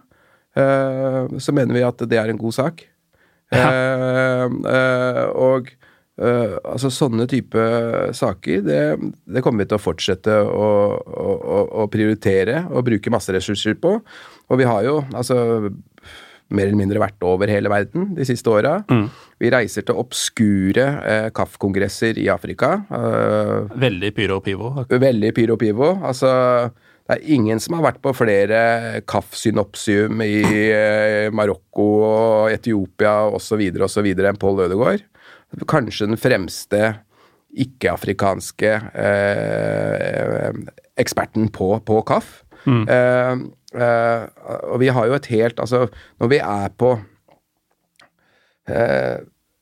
[0.57, 2.85] øh, så mener vi at det er en god sak.
[3.51, 3.69] Ja.
[3.73, 5.73] Eh, og
[6.21, 7.61] Uh, altså Sånne type
[8.17, 8.81] saker, det,
[9.25, 10.67] det, kommer vi til å fortsette å,
[11.01, 13.95] å, å, prioritere og bruke masse ressurser på.
[14.51, 15.39] Og vi har jo altså
[16.51, 18.81] mer eller mindre vært over hele verden de siste åra.
[18.91, 19.07] Mm.
[19.41, 22.75] Vi reiser til obskure eh, KAF-kongresser i Afrika.
[22.91, 24.73] Uh, veldig pyro og pivo.
[24.91, 25.93] Veldig pyro og pivo.
[26.03, 26.33] Altså
[27.11, 28.59] det er ingen som har vært på flere
[29.11, 33.65] KAF-synopsium i eh, Marokko og Etiopia osv.
[33.83, 34.11] osv.
[34.15, 35.07] enn Pål Ødegaard
[35.71, 36.83] kanskje den fremste
[37.51, 40.51] ikke-afrikanske eh,
[41.01, 42.31] eksperten på, på KAF.
[42.67, 42.85] Mm.
[42.89, 43.33] Eh,
[43.83, 44.25] eh,
[44.71, 45.87] og vi har jo et helt Altså,
[46.21, 46.91] når vi er på
[48.69, 49.17] eh,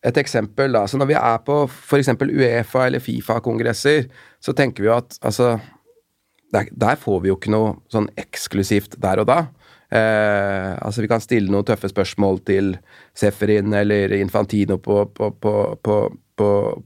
[0.09, 0.87] Et eksempel, da.
[0.87, 2.09] Så når vi er på f.eks.
[2.09, 4.07] Uefa eller Fifa-kongresser,
[4.41, 5.57] så tenker vi jo at altså
[6.55, 9.39] der, der, får vi jo ikke noe sånn eksklusivt der og da.
[9.89, 12.75] Eh, altså Vi kan stille noen tøffe spørsmål til
[13.17, 15.33] Seferin eller Infantino på, på,
[15.81, 15.99] på,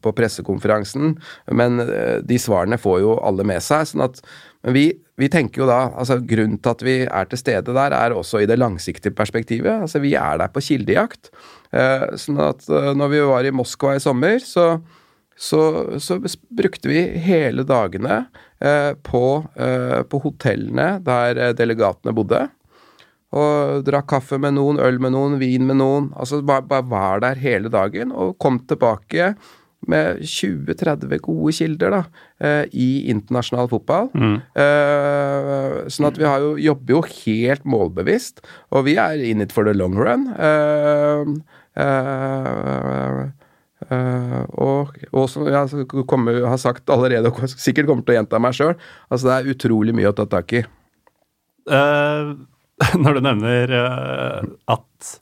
[0.02, 1.16] på pressekonferansen,
[1.52, 3.90] men eh, de svarene får jo alle med seg.
[3.90, 4.22] sånn at
[4.62, 4.84] men vi,
[5.18, 8.42] vi, tenker jo da altså Grunnen til at vi er til stede der, er også
[8.42, 9.82] i det langsiktige perspektivet.
[9.82, 11.32] altså Vi er der på kildejakt.
[11.74, 14.76] Eh, sånn at eh, når vi var i Moskva i sommer, så,
[15.34, 15.62] så,
[15.98, 16.20] så
[16.54, 18.24] brukte vi hele dagene
[18.62, 19.26] eh, på,
[19.58, 22.46] eh, på hotellene der delegatene bodde.
[23.32, 26.10] Og drakk kaffe med noen, øl med noen, vin med noen.
[26.20, 29.32] Altså bare, bare var der hele dagen og kom tilbake
[29.90, 32.02] med 20-30 gode kilder da,
[32.44, 34.10] eh, i internasjonal fotball.
[34.14, 34.36] Mm.
[34.62, 39.54] Eh, sånn at vi har jo, jobber jo helt målbevisst, og vi er in it
[39.54, 40.28] for the long run.
[40.32, 41.24] Eh,
[44.62, 48.38] og, og som jeg altså, kommer, har sagt allerede, og sikkert kommer til å gjenta
[48.42, 48.76] meg sjøl,
[49.10, 50.62] altså det er utrolig mye å ta tak i.
[51.70, 52.32] Eh,
[53.02, 54.42] når du nevner eh,
[54.72, 55.12] at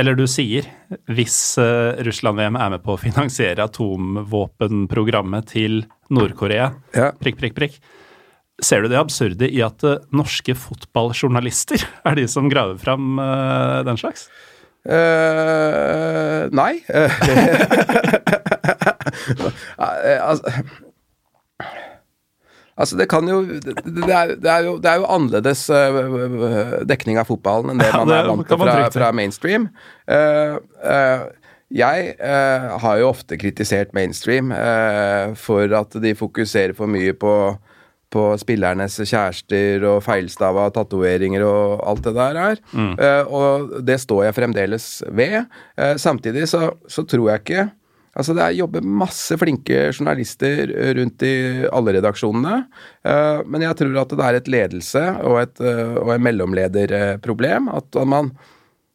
[0.00, 0.66] Eller du sier
[1.10, 7.12] hvis eh, Russland-VM er med på å finansiere atomvåpenprogrammet til Nord-Korea, Ja.
[7.18, 7.78] prikk, prikk, prikk.
[8.62, 13.16] Ser du det absurde i at eh, norske fotballjournalister er de som graver fram
[13.86, 14.28] den slags?
[14.84, 16.74] Uh, nei.
[19.78, 20.50] Altså,
[22.74, 26.82] altså, det kan jo det, det, er, det, er jo det er jo annerledes eh,
[26.88, 29.70] dekning av fotballen enn det man er vant til fra, fra mainstream.
[30.10, 31.24] Uh, uh,
[31.74, 37.34] jeg eh, har jo ofte kritisert mainstream eh, for at de fokuserer for mye på
[38.14, 42.60] på spillernes kjærester og feilstava tatoveringer og alt det der er.
[42.94, 45.40] Eh, og det står jeg fremdeles ved.
[45.74, 47.64] Eh, samtidig så, så tror jeg ikke
[48.14, 51.34] Altså Det er jobber masse flinke journalister rundt i
[51.66, 52.64] alle redaksjonene.
[53.04, 57.70] eh, men jeg tror at det er et ledelse og, et, eh, og et mellomlederproblem.
[57.74, 58.32] At man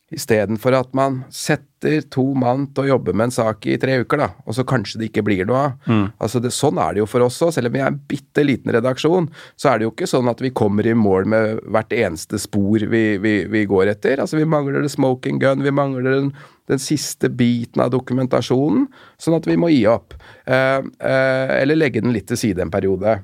[0.10, 4.18] istedenfor at man setter to mann til å jobbe med en sak i tre uker,
[4.24, 5.76] da, og så kanskje det ikke blir noe av.
[6.18, 7.54] Altså det, sånn er det jo for oss òg.
[7.56, 9.30] Selv om vi er en bitte liten redaksjon,
[9.60, 12.82] så er det jo ikke sånn at vi kommer i mål med hvert eneste spor
[12.90, 14.24] vi, vi, vi går etter.
[14.24, 16.34] Altså Vi mangler en smoking gun, vi mangler den,
[16.70, 20.14] den siste biten av dokumentasjonen, sånn at vi må gi opp.
[20.46, 23.20] Eh, eh, eller legge den litt til side en periode.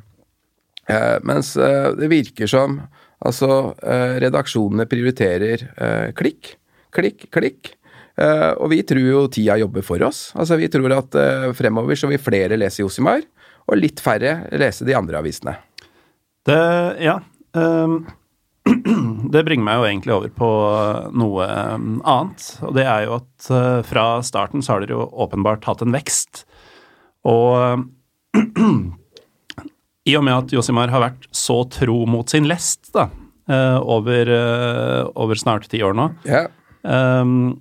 [0.90, 2.80] Eh, mens det virker som
[3.26, 3.74] altså
[4.22, 5.64] redaksjonene prioriterer
[6.18, 6.52] klikk,
[6.94, 7.72] klikk, klikk.
[8.60, 10.28] Og vi tror jo tida jobber for oss.
[10.38, 11.16] Altså Vi tror at
[11.58, 13.24] fremover så vil flere lese Josimar,
[13.66, 15.56] og litt færre lese de andre avisene.
[16.46, 16.60] Det,
[17.02, 17.18] ja.
[17.58, 18.04] ehm,
[19.34, 20.50] det bringer meg jo egentlig over på
[21.18, 22.48] noe ehm, annet.
[22.66, 25.96] Og det er jo at eh, fra starten så har dere jo åpenbart hatt en
[25.96, 26.46] vekst.
[27.26, 27.86] Og
[30.06, 33.10] i og med at Josimar har vært så tro mot sin lest da,
[33.50, 36.50] eh, over, eh, over snart ti år nå, yeah.
[36.84, 37.56] um,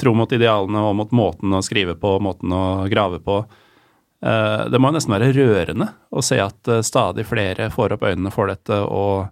[0.00, 3.42] tro mot idealene og mot måten å skrive på, måten å grave på.
[4.24, 8.08] Uh, det må jo nesten være rørende å se at eh, stadig flere får opp
[8.08, 9.28] øynene for dette og,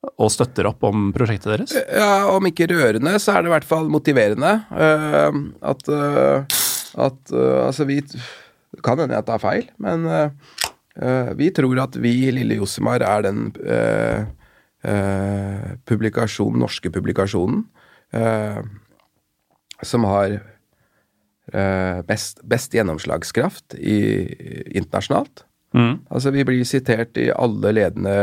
[0.00, 1.74] og støtter opp om prosjektet deres.
[1.92, 4.52] Ja, om ikke rørende, så er det i hvert fall motiverende.
[4.72, 5.40] Uh,
[5.72, 6.60] at uh,
[7.00, 10.06] at uh, Altså, vi Det kan hende jeg tar feil, men
[11.36, 13.50] vi tror at vi, Lille Josimar, er den
[15.90, 17.64] publikasjonen, norske publikasjonen
[19.82, 20.36] som har
[22.06, 23.98] best, best gjennomslagskraft i,
[24.78, 25.44] internasjonalt.
[25.74, 26.00] Mm.
[26.10, 28.14] Altså, vi blir sitert i alle ledende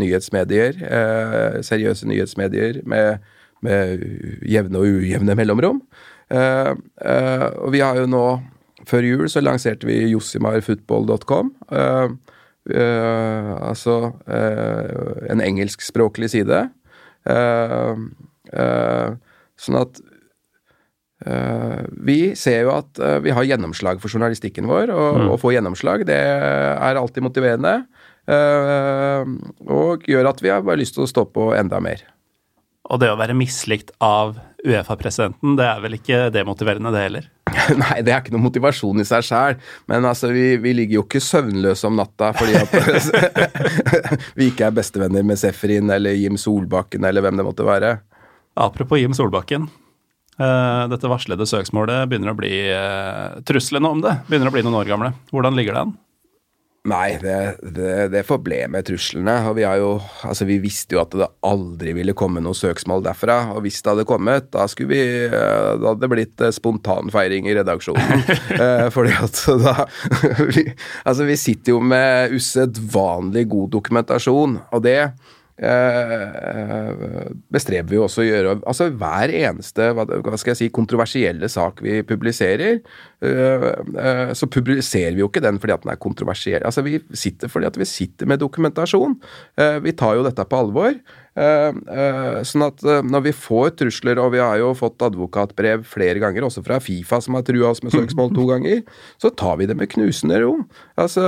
[0.00, 3.22] nyhetsmedier, eh, seriøse nyhetsmedier, med,
[3.62, 4.02] med
[4.48, 5.82] jevne og ujevne mellomrom.
[6.32, 6.72] Eh,
[7.06, 8.26] eh, og vi har jo nå,
[8.88, 11.52] før jul, så lanserte vi josimarfootball.com.
[11.70, 12.08] Eh,
[12.74, 16.64] eh, altså eh, en engelskspråklig side.
[19.62, 20.02] Sånn at
[22.06, 26.06] vi ser jo at eh, vi har gjennomslag for journalistikken vår, og å få gjennomslag
[26.08, 27.82] det er alltid motiverende.
[28.26, 29.22] eh,
[29.66, 32.04] og gjør at vi har bare lyst til å stå på enda mer.
[32.90, 37.28] Og det å være mislikt av Uefa-presidenten, det er vel ikke demotiverende, det heller?
[37.82, 39.58] Nei, det er ikke noe motivasjon i seg sjæl,
[39.90, 42.74] men altså, vi, vi ligger jo ikke søvnløse om natta fordi at
[44.38, 47.96] vi ikke er bestevenner med Sefrin eller Jim Solbakken eller hvem det måtte være.
[48.58, 49.70] Apropos Jim Solbakken.
[50.38, 54.80] Eh, dette varslede søksmålet begynner å bli uh, Truslene om det begynner å bli noen
[54.80, 55.12] år gamle.
[55.34, 55.94] Hvordan ligger det an?
[56.82, 57.34] Nei, det,
[57.76, 59.36] det, det forble med truslene.
[59.46, 59.92] Og vi har jo
[60.26, 63.36] Altså, vi visste jo at det aldri ville komme noe søksmål derfra.
[63.54, 67.54] Og hvis det hadde kommet, da vi eh, Da hadde det blitt eh, spontanfeiring i
[67.60, 68.24] redaksjonen.
[68.64, 69.76] eh, fordi at da
[70.42, 70.66] vi,
[71.06, 75.14] Altså, vi sitter jo med usedvanlig god dokumentasjon, og det eh,
[77.52, 78.56] bestreber vi oss å gjøre.
[78.68, 80.06] Altså Hver eneste hva,
[80.40, 82.80] skal jeg si, kontroversielle sak vi publiserer,
[83.22, 83.66] eh,
[84.04, 86.62] eh, så publiserer vi jo ikke den fordi at den er kontroversiell.
[86.66, 89.18] Altså Vi sitter fordi at vi sitter med dokumentasjon.
[89.58, 90.98] Eh, vi tar jo dette på alvor.
[91.32, 95.86] Uh, uh, sånn at uh, når vi får trusler, og vi har jo fått advokatbrev
[95.88, 98.82] flere ganger, også fra Fifa som har trua oss med søksmål to ganger,
[99.22, 100.58] så tar vi det med knusende ro.
[101.00, 101.24] Altså,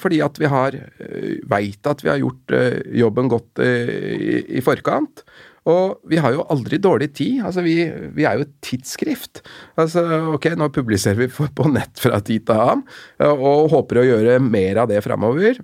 [0.00, 0.76] fordi at vi har
[1.50, 2.54] veit at vi har gjort
[2.94, 5.24] jobben godt i, i forkant.
[5.70, 7.42] Og vi har jo aldri dårlig tid.
[7.48, 7.76] Altså, vi,
[8.14, 9.42] vi er jo et tidsskrift.
[9.80, 10.04] Altså,
[10.36, 12.84] ok, nå publiserer vi på nett fra tid til annen,
[13.32, 15.62] og håper å gjøre mer av det framover.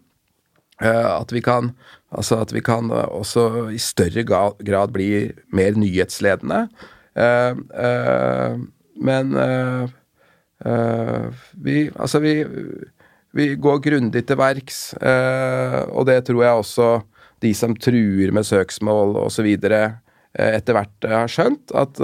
[0.81, 1.75] Eh, at vi kan
[2.11, 6.65] Altså at vi kan også i større grad bli mer nyhetsledende.
[7.15, 8.59] Uh, uh,
[9.03, 9.89] men uh,
[11.65, 12.35] vi Altså, vi,
[13.33, 16.89] vi går grundig til verks, og det tror jeg også
[17.41, 19.47] de som truer med søksmål osv.
[19.57, 19.95] Eh,
[20.37, 21.97] etter hvert har skjønt at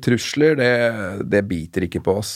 [0.00, 0.72] trusler, det,
[1.28, 2.32] det, biter ikke på oss.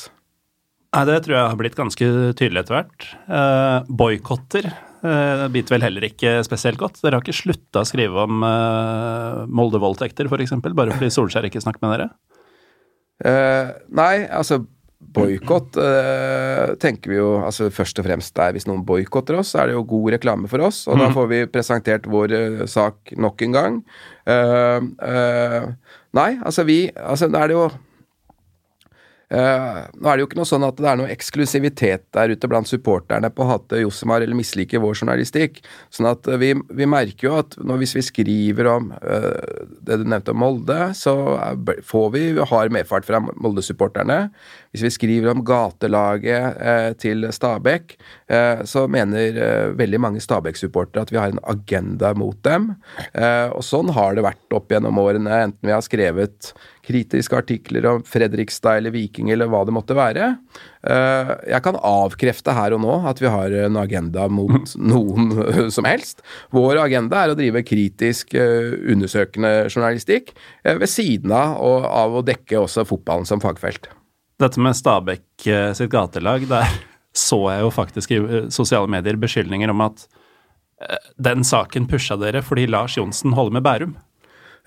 [0.93, 3.09] Nei, Det tror jeg har blitt ganske tydelig etter hvert.
[3.25, 4.69] Uh, Boikotter
[5.05, 7.01] uh, biter vel heller ikke spesielt godt.
[7.03, 11.85] Dere har ikke slutta å skrive om uh, Molde-voldtekter, f.eks., bare fordi Solskjær ikke snakker
[11.85, 12.09] med dere?
[13.23, 14.63] Uh, nei, altså
[15.13, 19.63] Boikott uh, tenker vi jo altså først og fremst der hvis noen boikotter oss, så
[19.63, 21.03] er det jo god reklame for oss, og mm.
[21.03, 23.81] da får vi presentert vår uh, sak nok en gang.
[26.13, 27.67] Nei, altså vi Altså, da er det jo
[29.33, 32.49] Uh, nå er det jo ikke noe sånn at det er noe eksklusivitet der ute
[32.51, 35.63] blant supporterne på å hate Josemar eller mislike vår journalistikk.
[35.95, 40.05] Sånn at vi, vi merker jo at når, hvis vi skriver om uh, det du
[40.05, 41.15] nevnte om Molde, så
[41.89, 44.27] får vi har medfart fra Molde-supporterne.
[44.75, 47.97] Hvis vi skriver om gatelaget uh, til Stabæk,
[48.69, 52.71] så mener veldig mange Stabæk-supportere at vi har en agenda mot dem.
[53.53, 56.53] og sånn har det vært opp gjennom årene, enten vi har skrevet
[56.87, 60.33] kritiske artikler om Fredrikstad eller Viking eller hva det måtte være.
[60.83, 65.87] Eh, jeg kan avkrefte her og nå at vi har en agenda mot noen som
[65.87, 66.25] helst.
[66.55, 72.27] Vår agenda er å drive kritisk eh, undersøkende journalistikk eh, ved siden av, av å
[72.27, 73.87] dekke også fotballen som fagfelt.
[74.43, 75.45] Dette med Stabæk
[75.79, 76.67] sitt gatelag, der
[77.15, 80.07] så jeg jo faktisk i sosiale medier beskyldninger om at
[81.23, 83.93] den saken pusha dere fordi Lars Johnsen holder med Bærum.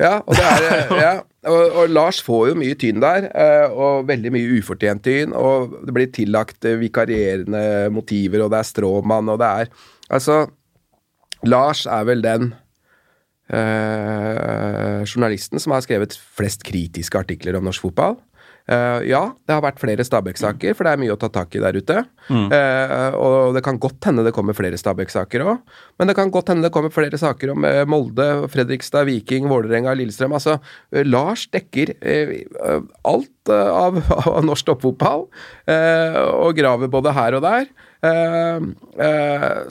[0.01, 1.13] Ja, og, er, eh, ja,
[1.47, 5.35] og, og, Lars får jo mye tynn der, eh, og veldig mye ufortjent tynn.
[5.37, 10.43] Og det blir tillagt eh, vikarierende motiver, og det er stråmann, og det er Altså,
[11.49, 12.51] Lars er vel den
[13.49, 18.19] eh, journalisten som har skrevet flest kritiske artikler om norsk fotball.
[18.65, 21.61] Uh, ja, det har vært flere Stabæk-saker, for det er mye å ta tak i
[21.61, 21.99] der ute.
[22.33, 22.47] Mm.
[22.49, 25.75] Uh, og det kan godt hende det kommer flere Stabæk-saker òg.
[25.99, 29.93] Men det kan godt hende det kommer flere saker om uh, Molde, Fredrikstad, Viking, Vålerenga,
[29.97, 30.33] Lillestrøm.
[30.37, 30.57] Altså,
[31.05, 31.93] Lars dekker
[33.05, 34.01] alt av,
[34.33, 35.27] av, norsk toppfotball,
[35.69, 37.69] og graver både her og der.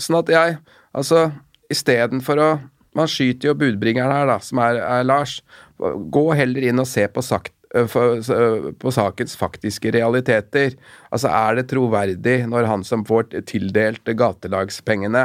[0.02, 0.57] sånn at jeg
[0.94, 1.26] Altså,
[1.72, 2.52] istedenfor å
[2.94, 5.40] Man skyter jo budbringeren her, da, som er, er Lars.
[5.83, 10.76] Gå heller inn og se på sakt eh, på sakens faktiske realiteter.
[11.10, 15.24] Altså, er det troverdig når han som får tildelt gatelagspengene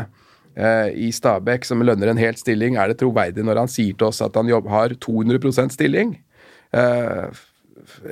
[0.57, 4.09] eh, i Stabæk, som lønner en helt stilling, er det troverdig når han sier til
[4.09, 6.17] oss at han jobb, har 200% stilling?
[6.73, 7.29] Eh,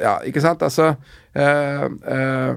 [0.02, 0.64] ja, ikke sant?
[0.66, 0.96] Altså
[1.38, 2.56] eh, eh,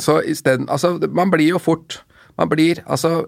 [0.00, 2.04] Så isteden Altså, man blir jo fort
[2.38, 3.26] Man blir altså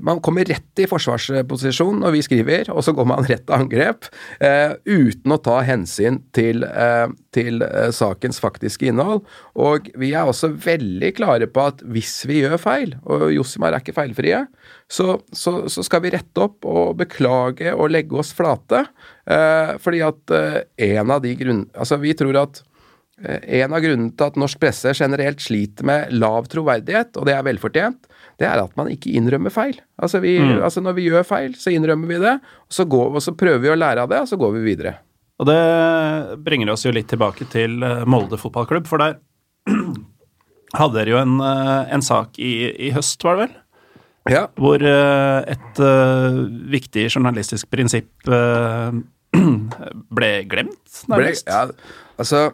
[0.00, 4.08] man kommer rett i forsvarsposisjon når vi skriver, og så går man rett til angrep
[4.42, 7.64] uh, uten å ta hensyn til, uh, til
[7.96, 9.22] sakens faktiske innhold.
[9.60, 13.84] Og vi er også veldig klare på at hvis vi gjør feil, og Josimar er
[13.84, 14.44] ikke feilfrie,
[14.90, 18.82] så, så, så, skal vi rette opp og beklage og legge oss flate.
[19.84, 20.32] fordi at
[20.90, 21.62] en av de grunn...
[21.78, 22.62] Altså, vi tror at
[23.22, 27.46] en av grunnene til at norsk presse generelt sliter med lav troverdighet, og det er
[27.46, 28.09] velfortjent,
[28.40, 29.76] det er at man ikke innrømmer feil.
[30.00, 30.62] Altså, vi, mm.
[30.64, 33.60] altså Når vi gjør feil, så innrømmer vi det, og så, går, og så, prøver
[33.60, 34.94] vi å lære av det, og så går vi videre.
[35.40, 35.60] Og det
[36.44, 39.18] bringer oss jo litt tilbake til eh, Molde fotballklubb, for der
[40.80, 42.54] hadde dere jo en, eh, en sak i,
[42.88, 43.58] i, høst, var det vel?
[44.30, 44.44] Ja.
[44.60, 45.82] Hvor eh, et
[46.72, 48.12] viktig journalistisk prinsipp
[50.16, 50.80] ble glemt,
[51.12, 51.44] nærmest.
[51.44, 52.48] Ble, ja, altså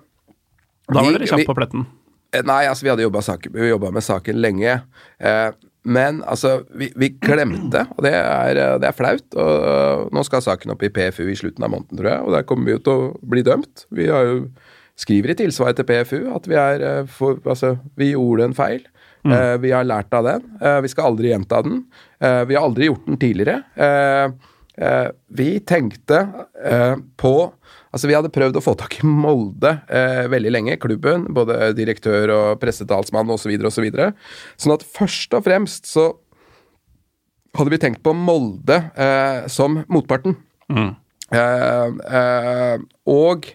[0.90, 1.86] Da var dere kjappe på pletten.
[2.44, 4.80] Nei, altså vi hadde jobba med saken lenge.
[5.18, 5.48] Eh,
[5.86, 9.26] men altså, vi, vi, glemte, og det er, det er flaut.
[9.38, 12.48] og Nå skal saken opp i PFU i slutten av måneden, tror jeg, og der
[12.48, 13.86] kommer vi jo til å bli dømt.
[13.94, 14.40] Vi har jo,
[14.98, 18.82] skriver i tilsvaret til PFU at vi er eh, for, Altså, vi gjorde en feil.
[19.26, 19.32] Mm.
[19.32, 20.44] Uh, vi har lært av den.
[20.60, 21.80] Uh, vi skal aldri gjenta den.
[22.22, 23.56] Uh, vi har aldri gjort den tidligere.
[24.76, 26.18] Eh, vi tenkte
[27.16, 27.30] på
[27.96, 31.24] Altså, Vi hadde prøvd å få tak i Molde eh, veldig lenge, klubben.
[31.32, 33.48] Både direktør og pressetalsmann osv.
[33.48, 33.48] osv.
[33.48, 34.12] Så videre, og så videre.
[34.60, 36.10] sånn at først og fremst så
[37.56, 40.36] hadde vi tenkt på Molde eh, som motparten.
[40.68, 40.90] Mm.
[41.32, 43.48] Eh, eh, og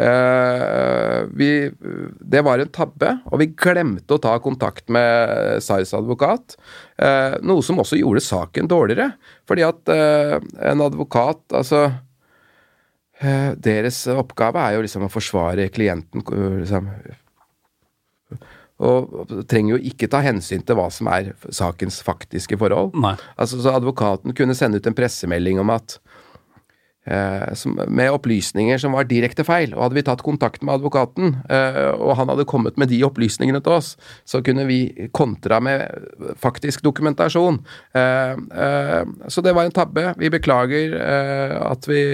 [0.00, 1.50] eh, vi
[2.34, 6.56] Det var en tabbe, og vi glemte å ta kontakt med SARs advokat.
[6.96, 9.12] Eh, noe som også gjorde saken dårligere.
[9.44, 11.90] Fordi at en advokat Altså
[13.62, 16.24] Deres oppgave er jo liksom å forsvare klienten.
[16.26, 16.88] Liksom,
[18.82, 22.96] og trenger jo ikke ta hensyn til hva som er sakens faktiske forhold.
[22.98, 23.14] Nei.
[23.36, 26.00] Altså, så advokaten kunne sende ut en pressemelding om at eh,
[27.58, 29.72] som, Med opplysninger som var direkte feil.
[29.74, 33.58] Og hadde vi tatt kontakt med advokaten, eh, og han hadde kommet med de opplysningene
[33.64, 35.90] til oss, så kunne vi kontra med
[36.38, 37.58] faktisk dokumentasjon.
[37.98, 40.12] Eh, eh, så det var en tabbe.
[40.20, 42.04] Vi beklager eh, at, vi,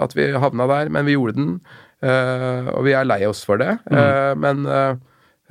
[0.00, 1.60] at vi havna der, men vi gjorde den.
[2.00, 3.74] Eh, og vi er lei oss for det.
[3.90, 4.96] Eh, men eh,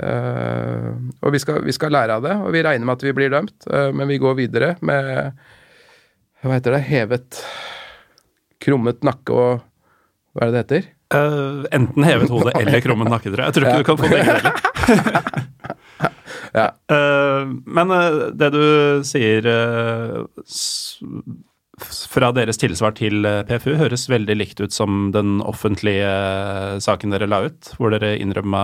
[0.08, 0.92] eh,
[1.22, 3.34] og vi skal, vi skal lære av det, og vi regner med at vi blir
[3.34, 5.38] dømt, eh, men vi går videre med
[6.42, 6.86] Hva heter det?
[6.88, 7.44] Hevet
[8.64, 9.66] Krummet nakke og
[10.38, 10.88] Hva er det det heter?
[11.08, 13.48] Uh, enten hevet hode eller krummet nakke, tror jeg.
[13.48, 14.54] Jeg tror ikke du kan få begge deler.
[16.58, 16.72] Ja.
[16.90, 18.64] uh, men uh, det du
[19.06, 19.46] sier
[21.78, 26.10] fra deres tilsvar til PFU, høres veldig likt ut som den offentlige
[26.82, 28.64] saken dere la ut, hvor dere innrømma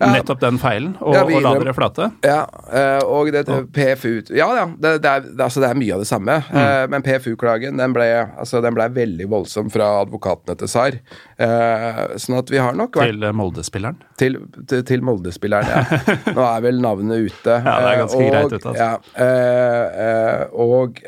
[0.00, 2.08] nettopp den feilen og, Ja, og la dere flate.
[2.26, 2.38] Ja,
[2.70, 6.04] eh, og det, PFU Ja, ja, det, det, er, det, altså det er mye av
[6.04, 6.38] det samme.
[6.48, 6.58] Mm.
[6.62, 8.08] Eh, Men PFU-klagen den ble,
[8.38, 10.98] altså den ble veldig voldsom fra advokatene til SAR.
[11.38, 14.00] Eh, Sånn at vi har nok vært Til Molde-spilleren.
[14.20, 16.02] til, til, til Molde-spilleren, ja.
[16.36, 17.56] Nå er vel navnet ute.
[17.60, 18.90] Ja, det er ganske og, greit ute, altså.
[19.20, 21.02] Ja, og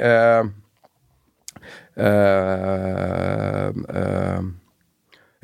[1.98, 4.42] Uh, uh,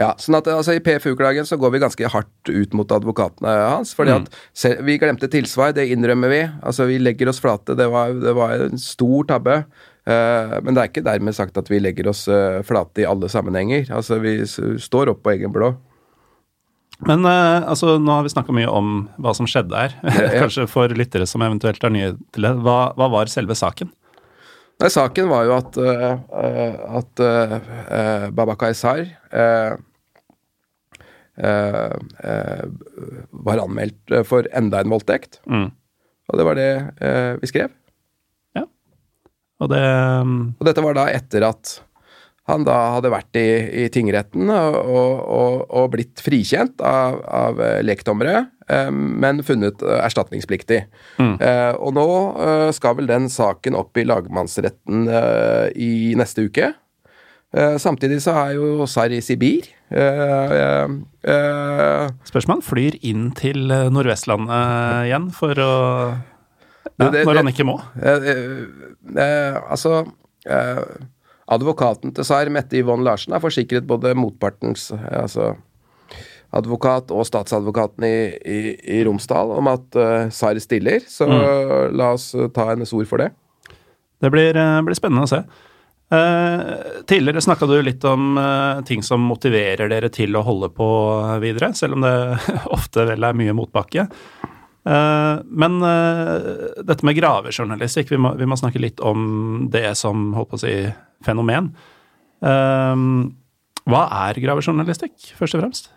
[0.00, 3.94] ja, sånn at altså I PFU-klagen så går vi ganske hardt ut mot advokatene hans.
[3.94, 4.24] fordi Mm.
[4.26, 6.42] at Vi glemte tilsvar, det innrømmer vi.
[6.62, 7.76] Altså Vi legger oss flate.
[7.78, 9.64] Det var, det var en stor tabbe.
[10.04, 13.28] Uh, men det er ikke dermed sagt at vi legger oss uh, flate i alle
[13.30, 13.86] sammenhenger.
[13.94, 15.76] Altså Vi står opp på egen blå.
[17.06, 19.94] Men uh, altså, nå har vi snakka mye om hva som skjedde her.
[20.02, 20.40] ja.
[20.42, 22.52] Kanskje for lyttere som eventuelt er nye til det.
[22.66, 23.94] Hva, hva var selve saken?
[24.82, 26.16] Nei, Saken var jo at, uh,
[26.98, 27.54] at uh,
[27.84, 29.76] uh, Babakar Sar uh,
[31.38, 31.94] uh,
[33.46, 35.40] var anmeldt for enda en voldtekt.
[35.46, 35.70] Mm.
[36.32, 36.70] Og det var det
[37.42, 37.72] vi skrev.
[39.62, 39.82] Og det
[40.20, 40.38] um...
[40.58, 41.78] Og dette var da etter at
[42.50, 43.48] han da hadde vært i,
[43.80, 48.50] i tingretten og, og, og, blitt frikjent av, av eh, lekdommere, eh,
[48.90, 50.84] men funnet eh, erstatningspliktig.
[51.20, 51.34] Mm.
[51.40, 52.06] Eh, og nå
[52.40, 56.72] eh, skal vel den saken opp i lagmannsretten eh, i neste uke.
[57.54, 59.68] Eh, samtidig så er jo Sar i Sibir.
[59.94, 60.94] Eh, eh,
[61.30, 65.72] eh, Spørs om han flyr inn til eh, Nordvestlandet igjen for å
[66.98, 67.76] ja, Det- Når det- han ikke må.
[68.02, 70.06] Eh, eh, eh, altså
[70.46, 70.82] eh,
[71.54, 75.52] Advokaten til SAR, Mette Yvonne Larsen, har forsikret både motpartens eh, altså
[76.54, 78.58] advokat og statsadvokaten i, i,
[78.98, 81.04] i Romsdal om at uh, SAR stiller.
[81.10, 83.30] Så la oss eh, ta hennes ord for det.
[84.22, 85.42] Det blir, eh, blir spennende å se.
[86.14, 90.88] Uh, tidligere snakka du litt om uh, ting som motiverer dere til å holde på
[91.42, 92.14] videre, selv om det
[92.76, 94.06] ofte vel er mye motbakke.
[94.84, 96.46] Uh, men eh,
[96.84, 100.64] dette med gravejournalistikk, vi må, vi må snakke litt om det som holdt på å
[100.66, 100.74] si
[101.24, 101.70] fenomen.
[102.44, 103.04] Eh,
[103.88, 105.88] hva er gravejournalistikk, først og fremst?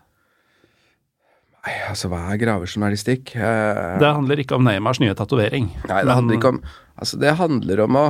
[1.89, 3.35] Altså, hva er gravejournalistikk?
[3.35, 5.69] Eh, Det handler ikke om Neymars nye tatovering.
[5.89, 6.61] Nei, det handler ikke om
[6.97, 8.05] Altså, det handler om å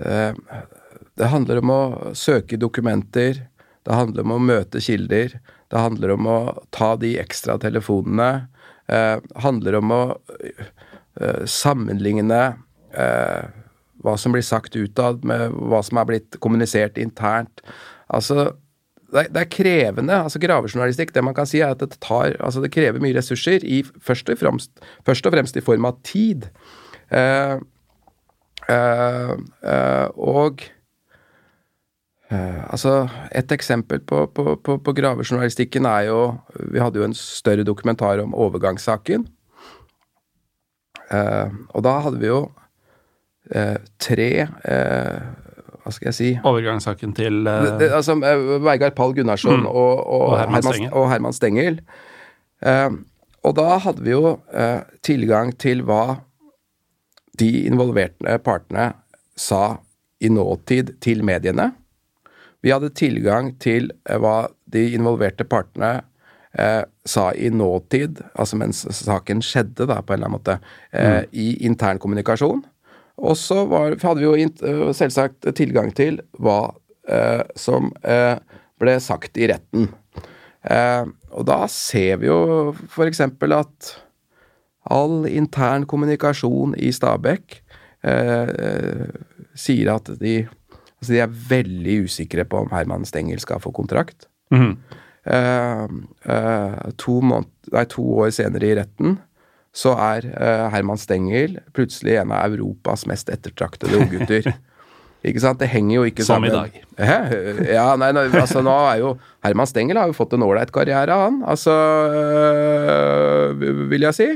[0.00, 0.32] eh,
[1.18, 1.80] Det handler om å
[2.16, 3.42] søke dokumenter.
[3.84, 5.38] Det handler om å møte kilder.
[5.68, 6.38] Det handler om å
[6.70, 8.48] ta de ekstra telefonene.
[8.88, 10.02] Eh, handler om å
[10.38, 12.40] eh, sammenligne
[12.94, 13.50] eh,
[14.04, 17.60] hva som blir sagt utad, med hva som er blitt kommunisert internt.
[18.08, 18.52] Altså,
[19.12, 20.12] det er, krevende.
[20.12, 23.64] altså Gravejournalistikk det man kan si er at det tar, altså det krever mye ressurser,
[23.64, 26.48] i, først, og fremst, først og fremst i form av tid.
[27.08, 27.56] Eh,
[28.68, 29.32] eh,
[29.72, 30.08] eh,
[32.28, 36.20] eh, altså Et eksempel på, på, på, på gravejournalistikken er jo
[36.68, 39.24] Vi hadde jo en større dokumentar om overgangssaken.
[41.10, 42.42] Eh, og da hadde vi jo
[43.54, 44.30] eh, tre
[45.88, 49.66] Hva skal jeg si Overgangssaken til uh, det, altså, Veigard Vegard Pall Gunnarsson Mm.
[49.72, 50.92] og, og, Og Herman Stengel.
[50.92, 51.80] og Herman Stengel.
[52.60, 53.00] Uh,
[53.48, 56.18] og da hadde vi jo uh, tilgang til hva
[57.38, 58.90] de involverte partene
[59.38, 59.78] sa
[60.20, 61.70] i nåtid til mediene.
[62.60, 66.00] Vi hadde tilgang til eh, hva de involverte partene
[66.58, 70.58] eh, sa i nåtid, altså mens saken skjedde, da, på en eller annen måte,
[70.90, 72.64] eh, i intern kommunikasjon.
[73.18, 76.70] Og så hadde vi jo øh, selvsagt tilgang til hva
[77.10, 78.36] eh, som eh,
[78.78, 79.88] ble sagt i retten.
[80.68, 81.04] Eh,
[81.34, 83.24] og da ser vi jo f.eks.
[83.26, 83.90] at
[84.88, 87.58] all intern kommunikasjon i Stabekk
[88.06, 89.18] eh, eh,
[89.58, 90.40] sier at de,
[91.00, 94.28] altså de er veldig usikre på om Herman Stengel skal få kontrakt.
[95.28, 95.88] Eh,
[96.34, 99.18] eh, to, nei, to år senere i retten
[99.78, 104.50] så er eh, Herman Stengel plutselig en av Europas mest ettertraktede unggutter.
[105.28, 105.60] ikke sant?
[105.62, 106.74] Det henger jo ikke Som i dag.
[106.98, 107.18] Hæ?
[107.68, 109.12] Ja, nei, nei, altså nå er jo
[109.46, 111.42] Herman Stengel har jo fått en ålreit karriere, han.
[111.46, 114.28] Altså øh, Vil jeg si.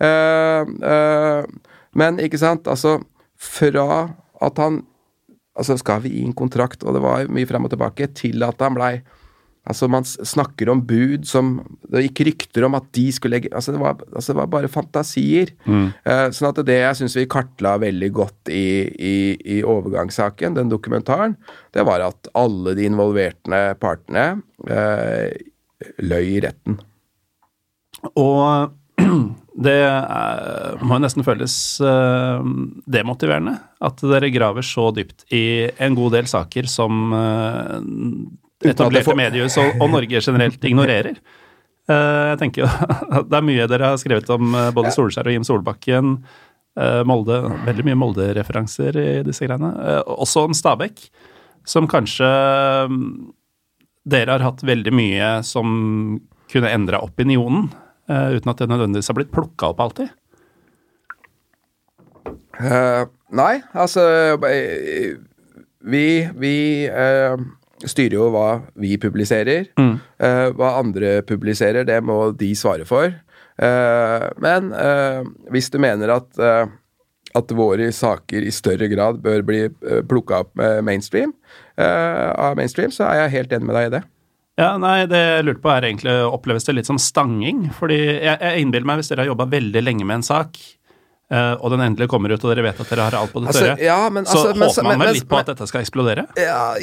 [0.00, 3.02] Uh, uh, men ikke sant, altså
[3.36, 4.06] Fra
[4.40, 4.80] at han
[5.60, 8.62] Altså, skal vi gi en kontrakt, og det var mye frem og tilbake, til at
[8.62, 8.92] han blei
[9.68, 11.58] Altså, man snakker om bud som
[11.92, 14.70] Det gikk rykter om at de skulle legge Altså, det var, altså, det var bare
[14.72, 15.52] fantasier.
[15.68, 19.16] Eh, sånn at det jeg syns vi kartla veldig godt i, i,
[19.58, 21.36] i overgangssaken, den dokumentaren,
[21.76, 24.26] det var at alle de involverte partene
[24.70, 25.28] uh,
[26.00, 26.80] løy i retten.
[28.16, 28.72] Og
[29.66, 31.54] det er, må jo nesten føles
[31.84, 32.40] uh,
[32.88, 39.08] demotiverende at dere graver så dypt i en god del saker som eh, det etablerte
[39.08, 41.16] får- mediehus og, og Norge generelt ignorerer.
[41.90, 42.68] Uh, jeg tenker jo
[43.30, 46.14] det er mye dere har skrevet om eh, både Solskjær og Jim Solbakken.
[46.78, 49.72] Uh, Molde, veldig mye Molde-referanser i disse greiene.
[49.74, 51.02] Uh, også om Stabæk,
[51.66, 52.28] som kanskje
[52.86, 53.32] um,
[54.08, 57.68] dere har hatt veldig mye som kunne endra opinionen,
[58.10, 60.08] uten at det nødvendigvis har blitt plukka opp alltid.
[62.58, 64.02] Nei, altså
[64.40, 66.06] Vi,
[66.42, 66.54] vi
[67.88, 69.70] styrer jo hva vi publiserer.
[69.78, 73.12] Eh, hva andre publiserer, det må de svare for.
[73.60, 75.20] Uh, men uh,
[75.52, 76.38] hvis du mener at,
[77.36, 81.34] at våre saker i større grad bør bli uh, plukka opp med mainstream,
[81.80, 84.00] av mainstream, så er jeg helt enig med deg i det.
[84.60, 87.62] Ja, nei, det jeg lurte på er egentlig, oppleves det litt som stanging?
[87.72, 90.60] Fordi jeg, jeg innbiller meg hvis dere har jobba veldig lenge med en sak,
[91.30, 93.62] og den endelig kommer ut, og dere vet at dere har alt på det Altså,
[93.62, 96.24] tørre, ja, men så altså- men- håper man vel litt på at dette skal eksplodere?
[96.36, 96.74] Ja,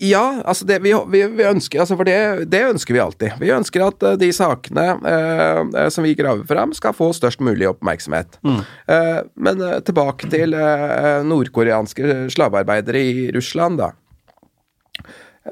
[0.00, 3.36] ja altså det vi, vi, vi ønsker altså For det, det ønsker vi alltid.
[3.42, 7.40] Vi ønsker at eh, de sakene eh, eh, som vi graver fram, skal få størst
[7.44, 8.38] mulig oppmerksomhet.
[8.42, 13.92] Eh, men eh, tilbake til eh, nordkoreanske slavearbeidere i Russland, da.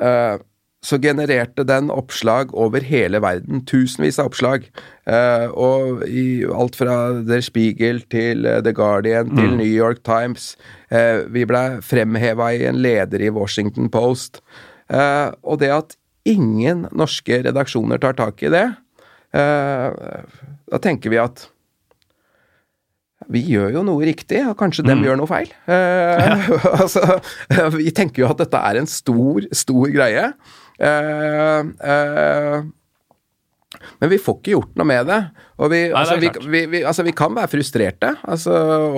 [0.00, 0.38] Eh,
[0.80, 3.60] så genererte den oppslag over hele verden.
[3.68, 4.64] Tusenvis av oppslag.
[5.04, 10.54] Eh, og i alt fra Der Spiegel til eh, The Guardian til New York Times.
[10.88, 14.40] Eh, vi ble fremheva i en leder i Washington Post.
[14.88, 15.96] Eh, og det at
[16.28, 18.66] ingen norske redaksjoner tar tak i det,
[19.36, 19.88] eh,
[20.70, 21.48] da tenker vi at
[23.30, 25.52] vi gjør jo noe riktig, og kanskje dem gjør noe feil.
[25.70, 26.48] Eh,
[26.82, 27.20] altså,
[27.76, 30.24] vi tenker jo at dette er en stor, stor greie.
[30.80, 31.60] Eh,
[31.92, 32.60] eh,
[34.00, 35.18] men vi får ikke gjort noe med det.
[35.60, 38.54] Og vi, Nei, altså, vi, vi, vi, altså, vi kan være frustrerte altså,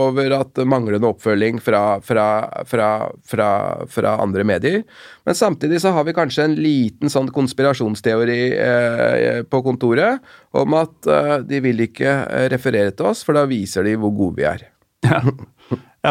[0.06, 2.26] over at manglende oppfølging fra, fra,
[2.66, 2.88] fra,
[3.28, 4.80] fra, andre medier.
[5.28, 10.24] Men samtidig så har vi kanskje en liten sånn konspirasjonsteori eh, på kontoret
[10.56, 11.12] om at
[11.48, 12.16] de vil ikke
[12.52, 14.68] referere til oss, for da viser de hvor gode vi er.
[15.02, 15.18] Ja,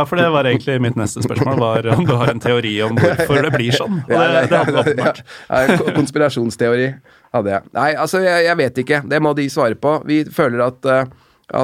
[0.07, 3.41] for det var egentlig mitt neste spørsmål, var om du har en teori om hvorfor
[3.43, 3.97] det blir sånn.
[4.05, 5.19] Og det, det hadde åpenbart.
[5.49, 6.87] Ja, ja, ko- konspirasjonsteori
[7.35, 7.65] hadde jeg.
[7.75, 9.01] Nei, altså, jeg, jeg vet ikke.
[9.11, 9.97] Det må de svare på.
[10.07, 11.11] Vi føler at eh,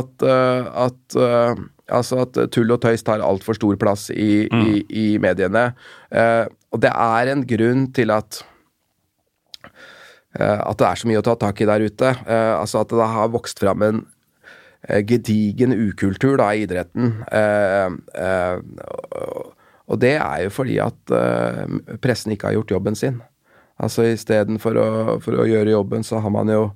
[0.02, 4.72] at, eh, at eh, Altså at tull og tøys tar altfor stor plass i, i,
[4.92, 5.70] i mediene.
[6.12, 8.42] Og det er en grunn til at
[10.36, 12.10] at det er så mye å ta tak i der ute.
[12.28, 14.02] Altså at det har vokst fram en
[15.08, 17.14] gedigen ukultur da, i idretten.
[17.32, 18.58] Eh, eh,
[19.88, 23.22] og- det er jo fordi at eh, pressen ikke har gjort jobben sin.
[23.80, 24.88] Altså Istedenfor å,
[25.24, 26.72] for å gjøre jobben, så har man jo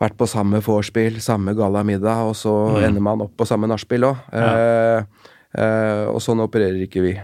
[0.00, 2.52] vært på samme vorspiel, samme gallamiddag, og så
[2.86, 4.16] ender man opp på samme nachspiel òg.
[4.32, 5.02] Eh,
[5.58, 7.14] eh, og sånn opererer ikke vi.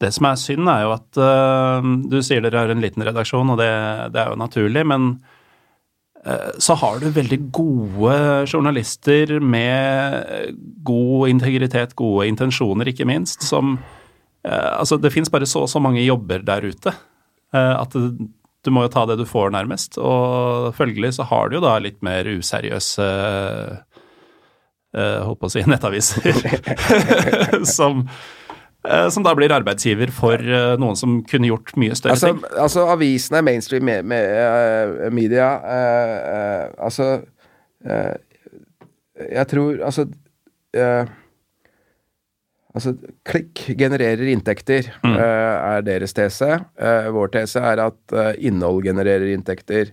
[0.00, 3.50] Det som er synd, er jo at øh, du sier dere har en liten redaksjon,
[3.54, 3.70] og det,
[4.14, 5.08] det er jo naturlig, men
[6.58, 8.14] så har du veldig gode
[8.50, 13.78] journalister med god integritet, gode intensjoner, ikke minst, som
[14.44, 16.92] øh, Altså, det fins bare så og så mange jobber der ute
[17.54, 17.94] øh, at
[18.64, 19.98] du må jo ta det du får, nærmest.
[19.98, 23.06] Og følgelig så har du jo da litt mer useriøse
[24.98, 26.34] holdt på å si nettaviser
[27.76, 28.37] som eh,
[29.10, 32.44] som da blir arbeidsgiver for eh, noen som kunne gjort mye større Altså, ting.
[32.62, 37.08] altså avisene, mainstream med, med, eh, media uh, uh, Altså
[37.84, 38.14] uh,
[39.34, 40.06] Jeg tror Altså
[40.78, 41.04] eh,
[42.78, 42.92] Altså,
[43.26, 45.16] klikk genererer inntekter, Mm.
[45.18, 46.60] eh, er deres tese.
[46.78, 49.90] Eh, vår tese er at eh, innhold genererer inntekter.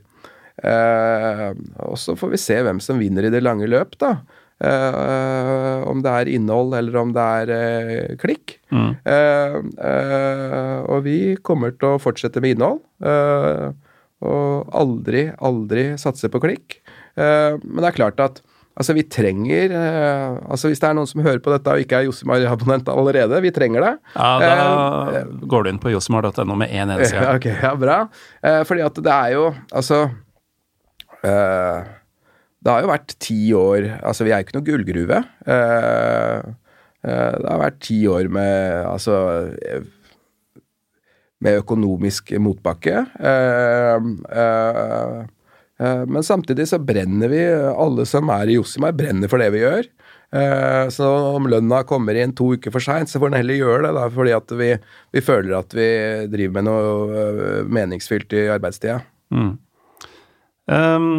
[0.62, 4.12] Eh, og så får vi se hvem som vinner i det lange løp, da.
[4.64, 8.56] Eh, om det er innhold, eller om det er uh, klikk.
[8.72, 8.94] Mm.
[9.04, 9.58] Uh,
[10.88, 12.84] og vi kommer til å fortsette med innhold.
[14.26, 16.80] og aldri, aldri satse på klikk.
[17.16, 18.46] Men det er klart at
[18.76, 22.08] Altså, vi trenger Altså, hvis det er noen som hører på dette og ikke er
[22.10, 23.92] Josimar-abonnent allerede, vi trenger det.
[24.18, 27.36] Ja, da går du inn på josimar.no med én eneste gang.
[27.38, 28.02] Okay, ja, bra.
[28.68, 30.02] Fordi at det er jo Altså
[32.66, 35.20] Det har jo vært ti år Altså, vi er jo ikke noe gullgruve.
[35.46, 36.48] Eh,
[37.06, 39.20] eh, det har vært ti år med Altså
[41.46, 43.04] med økonomisk motbakke.
[43.20, 44.06] Eh,
[46.08, 49.90] men samtidig så brenner vi, alle som er i Josimar, brenner for det vi gjør.
[50.96, 53.92] Så om lønna kommer inn to uker for seint, så får den heller gjøre det.
[54.00, 54.72] Da, fordi at vi,
[55.14, 55.90] vi føler at vi
[56.32, 59.02] driver med noe meningsfylt i arbeidstida.
[59.36, 59.52] Mm.
[60.72, 61.12] Um,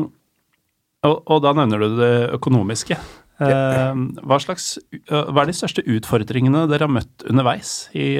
[1.06, 2.98] og, og da nevner du det økonomiske.
[3.36, 4.78] Um, hva, slags,
[5.10, 8.14] hva er de største utfordringene dere har møtt underveis i,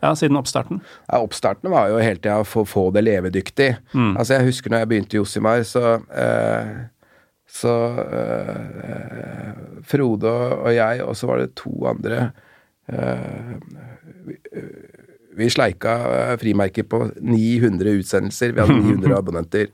[0.00, 0.80] ja, siden oppstarten?
[1.08, 3.70] Ja, oppstarten var jo hele tida å få, det levedyktig.
[3.92, 4.14] Mm.
[4.14, 6.72] Altså Jeg husker når jeg begynte i Josimar, så eh,
[7.50, 7.74] Så
[8.06, 12.30] eh, Frode og jeg, og så var det to andre
[12.86, 13.56] eh,
[14.26, 14.36] vi,
[15.40, 15.96] vi sleika
[16.40, 18.54] frimerker på 900 utsendelser.
[18.54, 19.72] Vi hadde 900 abonnenter.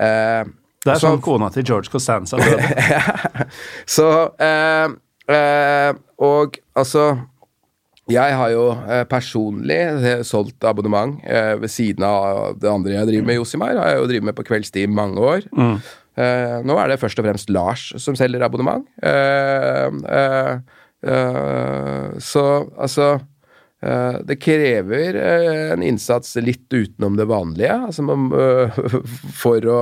[0.00, 0.48] Eh,
[0.86, 2.38] Det er sånn kona til George Costanza.
[3.96, 4.08] så
[4.42, 4.86] eh,
[5.34, 5.90] eh,
[6.22, 7.08] Og altså
[8.10, 13.10] Jeg har jo eh, personlig eh, solgt abonnement eh, ved siden av det andre jeg
[13.10, 13.78] driver med i Josimar.
[13.82, 15.48] Har jeg jo drevet med på kveldstid i mange år.
[15.50, 15.80] Mm.
[16.16, 18.86] Eh, nå er det først og fremst Lars som selger abonnement.
[19.04, 22.44] Eh, eh, så
[22.76, 23.16] altså
[24.26, 28.24] det krever en innsats litt utenom det vanlige altså man,
[29.42, 29.76] for, å,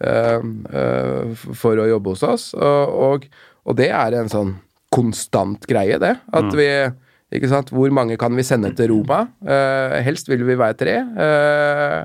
[0.00, 2.46] for å jobbe hos oss.
[2.58, 3.28] Og,
[3.64, 4.56] og, det er en sånn
[4.94, 6.16] konstant greie, det.
[6.34, 6.66] At vi
[7.34, 7.72] ikke sant?
[7.74, 9.24] Hvor mange kan vi sende til Roma?
[9.42, 10.98] Eh, helst vil vi være tre.
[11.26, 11.96] Eh,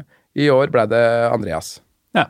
[0.42, 1.78] I år ble det Andreas.
[2.18, 2.30] Ja.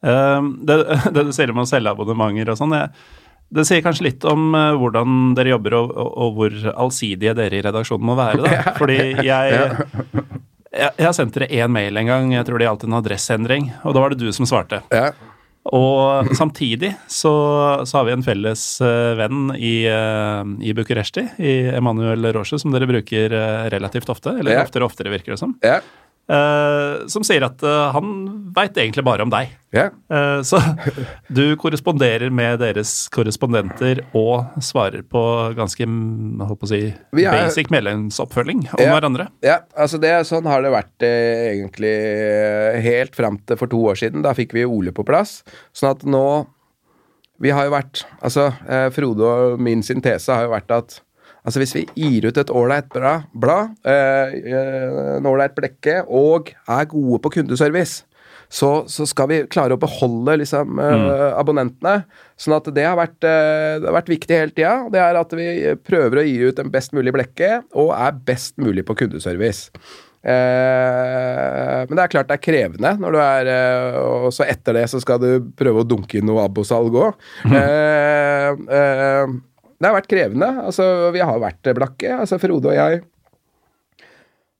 [0.00, 0.76] Um, det,
[1.14, 5.32] det du sier om å selge abonnementer og sånn, det, sier kanskje litt om hvordan
[5.38, 8.44] dere jobber og, og, og hvor allsidige dere i redaksjonen må være.
[8.44, 8.74] Da.
[8.80, 9.70] Fordi jeg,
[10.78, 13.72] jeg, jeg har sendt dere én mail en gang, jeg tror det gjaldt en adresseendring,
[13.84, 14.82] og da var det du som svarte.
[14.94, 15.10] Ja.
[15.74, 17.32] Og samtidig så,
[17.82, 22.70] så har vi en felles eh, venn i, uh, i Bucuresti, i Emanuel Roche, som
[22.74, 24.62] dere bruker eh, relativt ofte, eller Ja.
[24.62, 25.80] oftere og oftere, virker det som, Ja.
[26.30, 28.10] Eh, som sier at uh, han
[28.56, 29.52] veit egentlig bare om deg.
[29.76, 29.92] Yeah.
[30.08, 30.58] Uh, Så
[31.28, 35.22] du korresponderer med deres korrespondenter og svarer på
[35.58, 39.28] ganske holdt å si, er- basic medlemsoppfølging om yeah, hverandre.
[39.44, 43.82] Ja, altså det, sånn har det vært eh, egentlig eh, helt fram til for to
[43.92, 44.24] år siden.
[44.24, 45.42] Da fikk vi Ole på plass.
[45.76, 46.26] Sånn at nå
[47.38, 51.00] Vi har jo vært Altså, eh, Frode og min syntese har jo vært at
[51.46, 56.50] Altså Hvis vi gir ut et ålreit bra blad, eh, eh, en ålreit blekke, og
[56.50, 58.02] er gode på kundeservice,
[58.48, 62.04] så, så skal vi klare å beholde liksom, eh, abonnentene.
[62.38, 64.74] Sånn at det har vært, eh, det har vært viktig hele tida.
[64.92, 65.48] Det er at vi
[65.86, 69.70] prøver å gi ut en best mulig blekke, og er best mulig på kundeservice.
[70.26, 73.48] Eh, men det er klart det er krevende når du er
[74.00, 77.20] Og så etter det så skal du prøve å dunke inn noe abosalg òg.
[77.46, 79.36] Eh, eh,
[79.76, 80.48] det har vært krevende.
[80.64, 82.14] Altså, vi har vært blakke.
[82.22, 83.02] Altså, Frode og jeg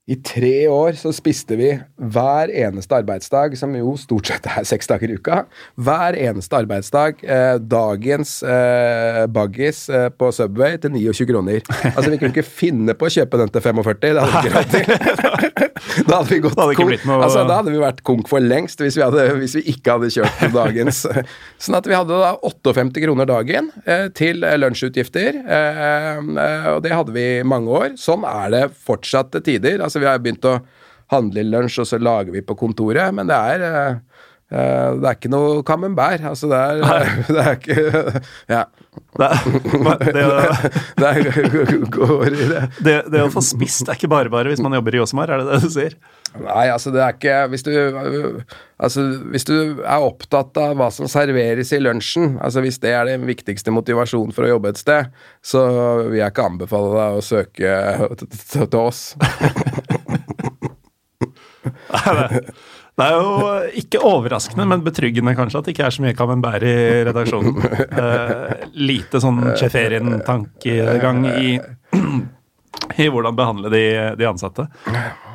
[0.06, 4.86] i tre år så spiste vi hver eneste arbeidsdag, som jo stort sett er seks
[4.86, 5.40] dager i uka,
[5.82, 11.58] hver eneste arbeidsdag eh, dagens eh, baggis eh, på Subway til 29 kroner.
[11.90, 14.60] Altså, vi kunne ikke finne på å kjøpe den til 45, det hadde vi ikke
[14.60, 15.62] råd til.
[16.06, 18.96] Da hadde vi gått hadde noe- Altså, da hadde vi vært konk for lengst hvis
[18.98, 21.02] vi, hadde, hvis vi ikke hadde kjørt på dagens.
[21.62, 26.82] Sånn at vi hadde da 58 kroner dagen eh, til eh, lunsjutgifter, eh, eh, og
[26.84, 27.96] det hadde vi mange år.
[28.00, 29.80] Sånn er det fortsatt til tider.
[29.84, 30.58] Altså, vi har begynt å
[31.12, 33.98] handle i lunsj, og så lager vi på kontoret, men det er
[34.50, 36.24] eh, det er ikke noe camembert.
[36.26, 36.74] Altså, det er,
[37.34, 38.20] det er ikke
[38.56, 38.64] Ja.
[39.16, 39.28] Det,
[40.16, 40.22] det,
[41.00, 42.62] Det går i det.
[42.84, 45.42] det, det å få spist er ikke bare bare hvis man jobber i Josemar, er
[45.42, 45.96] det det du sier?
[46.36, 47.70] Nei, altså det er ikke Hvis du,
[48.82, 53.08] altså, hvis du er opptatt av hva som serveres i lunsjen, altså hvis det er
[53.08, 55.12] den viktigste motivasjonen for å jobbe et sted,
[55.44, 55.64] så
[56.10, 57.68] vil jeg ikke anbefale deg å søke
[58.52, 59.02] til oss.
[62.96, 66.64] Det er jo ikke overraskende, men betryggende kanskje at det ikke er så mye camembert
[66.64, 67.58] i redaksjonen.
[67.92, 68.54] Uh,
[68.90, 71.50] lite sånn Cheferin-tankegang i,
[73.04, 73.84] i hvordan behandle de,
[74.16, 74.64] de ansatte.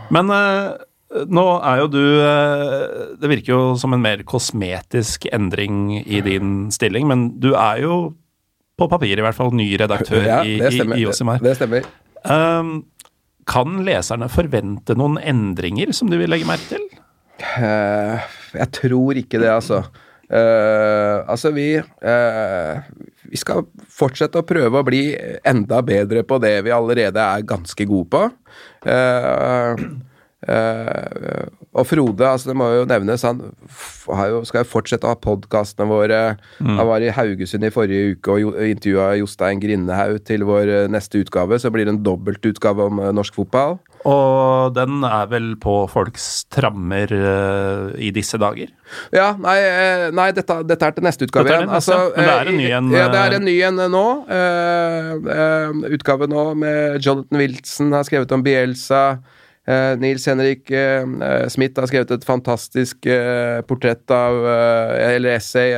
[0.10, 0.74] Men uh,
[1.12, 2.84] nå er jo du eh,
[3.20, 7.98] Det virker jo som en mer kosmetisk endring i din stilling, men du er jo
[8.80, 11.42] på papir i hvert fall ny redaktør Ja, i, i, Josimar.
[11.44, 11.86] Det, det stemmer.
[12.26, 12.88] Um,
[13.50, 16.88] kan leserne forvente noen endringer som du vil legge merke til?
[17.42, 19.84] Eh, jeg tror ikke det, altså.
[20.32, 22.76] Uh, altså, vi uh,
[23.28, 25.02] Vi skal fortsette å prøve å bli
[25.44, 28.22] enda bedre på det vi allerede er ganske gode på.
[28.88, 29.76] Uh,
[31.72, 35.88] og Frode, altså det må jo nevnes, han jo, skal jo fortsette å ha podkastene
[35.88, 36.20] våre.
[36.60, 41.22] Han var i Haugesund i forrige uke og intervjua Jostein Grindehaug til vår eh, neste
[41.24, 41.62] utgave.
[41.64, 43.80] Så blir det en dobbeltutgave om eh, norsk fotball.
[44.04, 48.72] Og den er vel på folks trammer uh, i disse dager?
[49.14, 49.58] Ja, nei,
[50.12, 51.70] nei dette, dette er til neste utgave igjen.
[51.70, 54.08] Altså, men det er en ny en, Ja, det er en ny en nå.
[54.26, 59.06] Uh, uh, utgave nå med Jonathan Wilson har skrevet om Bielsa.
[59.72, 65.74] Eh, Nils Henrik eh, Smith har skrevet et fantastisk uh, portrett av Eller essay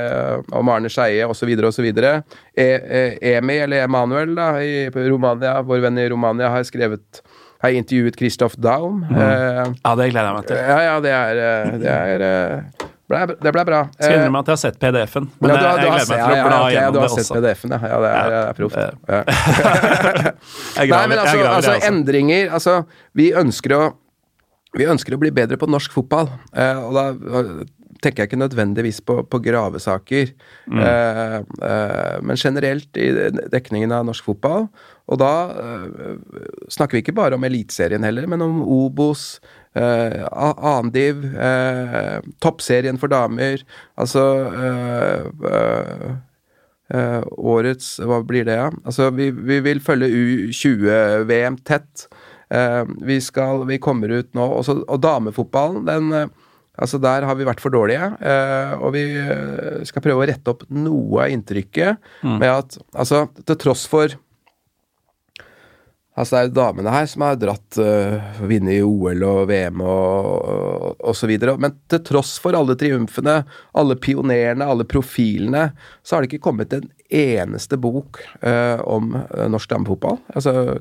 [0.55, 1.51] om Arne Skeie osv.
[1.67, 1.89] osv.
[1.89, 2.17] E,
[2.55, 7.23] eh, Emi, eller Emanuel, da, i Romania, vår venn i Romania, har skrevet
[7.63, 9.05] har intervjuet Christoph Daum.
[9.07, 9.77] Mm.
[9.83, 10.57] Ja, det gleder jeg meg til.
[10.59, 11.43] ja, ja, det er,
[11.79, 12.82] det er
[13.13, 13.79] ble, Det ble bra.
[13.95, 16.07] Skal Eh, innrømme at jeg har sett PDF-en, men ja, du jeg, jeg gleder meg
[16.07, 17.35] til å bla ja, gjennom Du det har sett også.
[17.39, 17.99] PDF-en, ja.
[18.03, 18.79] Det er, er proft.
[19.13, 19.21] Ja.
[20.83, 22.75] Nei, men altså, graver, altså jeg endringer Altså,
[23.17, 23.83] vi ønsker å
[24.73, 27.03] vi ønsker å bli bedre på norsk fotball, eh, og da
[28.01, 30.31] tenker jeg ikke nødvendigvis på, på gravesaker,
[30.65, 30.79] Mm.
[30.81, 31.35] eh,
[31.67, 33.11] eh, men generelt i
[33.53, 34.65] dekningen av norsk fotball.
[35.13, 36.17] Og da eh,
[36.73, 39.37] snakker vi ikke bare om Eliteserien heller, men om Obos,
[39.75, 43.63] eh, A- Andiv, eh, Toppserien for damer,
[43.97, 46.11] altså eh,
[46.93, 48.69] eh, årets Hva blir det, ja?
[48.85, 52.07] Altså, vi, vi vil følge U20-VM tett.
[52.53, 56.27] Eh, vi skal Vi kommer ut nå også, Og damefotballen, den eh,
[56.73, 58.07] Altså, der har vi vært for dårlige.
[58.81, 59.03] og vi
[59.85, 61.99] skal prøve å rette opp noe av inntrykket
[62.41, 64.09] med at Altså, til tross for
[66.13, 70.27] Altså, det er damene her som har dratt uh, vunnet i OL og VM og,
[70.29, 71.55] og, og så videre.
[71.61, 73.39] Men til tross for alle triumfene,
[73.73, 75.71] alle pionerene, alle profilene,
[76.05, 80.21] så har det ikke kommet en eneste bok uh, om eh, norsk damefotball.
[80.33, 80.77] Altså,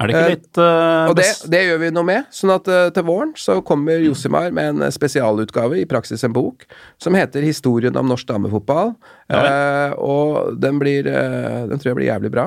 [0.00, 2.26] Er det ikke Eh, litt uh, og det, det gjør vi noe med.
[2.34, 6.66] sånn at uh, til våren så kommer Josimar med en spesialutgave, i praksis en bok,
[7.02, 8.94] som heter 'Historien om norsk damefotball'.
[9.32, 9.42] Ja.
[9.42, 12.46] Eh, og den blir Den tror jeg blir jævlig bra.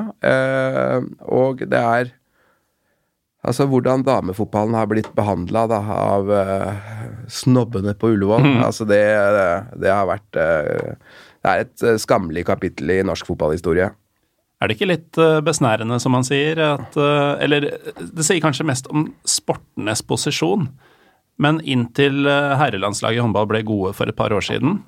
[1.26, 2.12] Og det er
[3.46, 6.30] Altså hvordan damefotballen har blitt behandla av
[7.30, 8.42] snobbene på Ullevål.
[8.42, 8.64] Mm.
[8.66, 9.04] Altså det,
[9.78, 13.92] det har vært Det er et skammelig kapittel i norsk fotballhistorie.
[14.66, 16.58] Er det ikke litt eh, besnærende, som man sier?
[16.58, 17.68] At, eh, eller
[18.02, 20.66] det sier kanskje mest om sportenes posisjon.
[21.38, 24.80] Men inntil eh, herrelandslaget i håndball ble gode for et par år siden,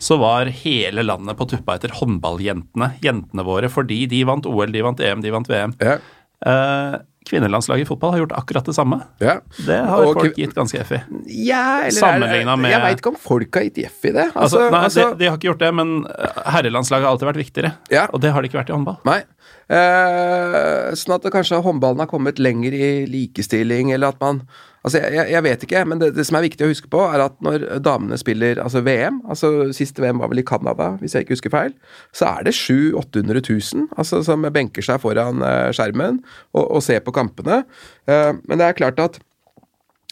[0.00, 4.86] så var hele landet på tuppa etter håndballjentene, jentene våre, fordi de vant OL, de
[4.86, 5.74] vant EM, de vant VM.
[5.82, 5.98] Ja.
[6.46, 6.94] Eh,
[7.28, 8.96] kvinnelandslaget i fotball har gjort akkurat det samme.
[9.20, 9.40] Ja.
[9.66, 11.00] Det har Og- folk gitt ganske F i.
[11.46, 14.30] Ja, Sammenligna med- Jeg veit ikke om folk har gitt F i det.
[14.34, 17.28] Altså, Altså, nei, altså, de, de har ikke gjort det, men eh, herrelandslaget har alltid
[17.28, 17.72] vært viktigere.
[17.90, 18.06] Ja.
[18.12, 18.96] Og det har det ikke vært i håndball.
[19.04, 19.22] Nei.
[19.70, 24.42] Eh, sånn at kanskje håndballen har kommet lenger i likestilling, eller at man
[24.84, 27.20] Altså, jeg, jeg- vet ikke, men det, det som er viktig å huske på, er
[27.26, 31.26] at når damene spiller altså VM altså Siste VM var vel i Canada, hvis jeg
[31.26, 31.74] ikke husker feil.
[32.16, 33.42] Så er det 700 000-800
[33.76, 36.22] 000 altså, som benker seg foran eh, skjermen
[36.54, 37.62] og, og ser på kampene.
[38.08, 39.20] Uh, men det er klart at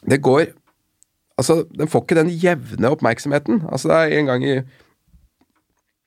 [0.08, 0.50] det går
[1.38, 3.60] Altså, den får ikke den jevne oppmerksomheten.
[3.70, 4.56] Altså, det er en gang i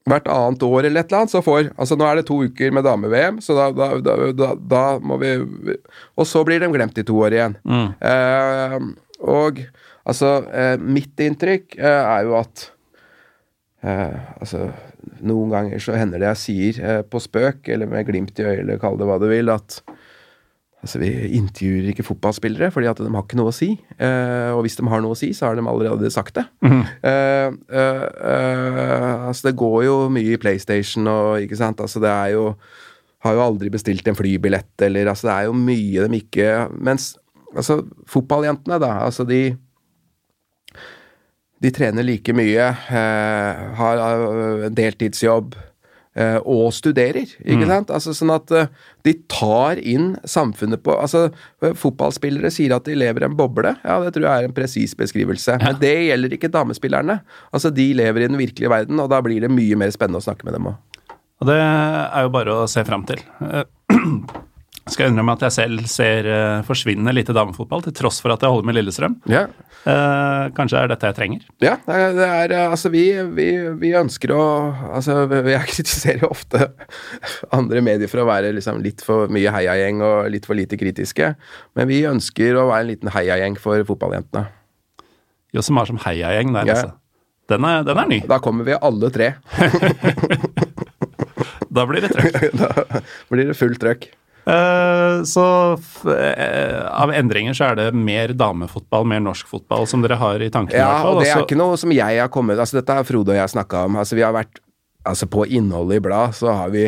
[0.09, 2.71] hvert annet år eller et eller annet, så får Altså nå er det to uker
[2.73, 5.35] med dame-VM, så da, da, da, da, da må vi
[6.17, 7.57] Og så blir de glemt i to år igjen.
[8.01, 8.77] Eh,
[9.21, 9.61] og
[10.03, 12.63] altså eh, Mitt inntrykk eh, er jo at
[13.85, 14.71] eh, Altså
[15.21, 18.63] Noen ganger så hender det jeg sier eh, på spøk, eller med glimt i øyet,
[18.65, 19.81] eller kall det hva du vil, at
[20.81, 23.75] Altså, Vi intervjuer ikke fotballspillere, fordi at de har ikke noe å si.
[24.01, 26.45] Eh, og hvis de har noe å si, så har de allerede sagt det.
[26.65, 31.81] Eh, eh, eh, altså, det går jo mye i PlayStation og ikke sant.
[31.81, 32.55] Altså, det er jo
[33.21, 36.47] Har jo aldri bestilt en flybillett, eller altså, det er jo mye de ikke
[36.81, 37.11] Mens
[37.53, 39.43] altså, fotballjentene, da, altså de
[41.61, 45.53] de trener like mye, eh, har eh, deltidsjobb,
[46.43, 47.29] og studerer.
[47.39, 47.91] ikke sant?
[47.93, 48.67] Altså Sånn at eh,
[49.07, 51.29] de tar inn samfunnet på altså
[51.63, 53.75] eh, Fotballspillere sier at de lever i en boble.
[53.85, 55.55] Ja, det tror jeg er en presis beskrivelse.
[55.63, 57.21] Men det gjelder ikke damespillerne.
[57.55, 60.27] Altså De lever i den virkelige verden, og da blir det mye mer spennende å
[60.27, 60.79] snakke med dem òg.
[61.41, 63.23] Og det er jo bare å se fram til.
[64.81, 68.33] Eh, Skal jeg innrømme at jeg selv ser uh, forsvinnende lite damefotball, til tross for
[68.33, 69.17] at jeg holder med Lillestrøm.
[69.29, 69.45] Ja.
[69.81, 71.45] Uh, kanskje det er dette jeg trenger.
[71.63, 73.47] Ja, det er, er eh, Altså, vi, vi,
[73.81, 74.43] vi ønsker å
[74.93, 76.67] Altså, jeg kritiserer jo ofte
[77.57, 81.33] andre medier for å være liksom litt for mye heiagjeng og litt for lite kritiske,
[81.77, 84.45] men vi ønsker å være en liten heiagjeng for fotballjentene.
[85.51, 86.77] Jo, som heiagjeng der, Ja.
[86.77, 86.97] altså.
[87.51, 88.21] Den er, den er ny.
[88.29, 89.33] Da kommer vi alle tre.
[91.71, 92.51] Da blir det trøkk.
[92.61, 92.69] da
[93.31, 94.09] blir det fullt trøkk.
[94.41, 95.45] Eh, så
[96.09, 100.49] eh, av endringer så er det mer damefotball, mer norsk fotball som dere har i
[100.53, 100.81] tankene?
[100.81, 103.37] Ja, og det er ikke noe som jeg har kommet Altså, dette har Frode og
[103.37, 103.99] jeg snakka om.
[104.01, 104.61] Altså, vi har vært
[105.01, 106.83] Altså, på innholdet i blad så har vi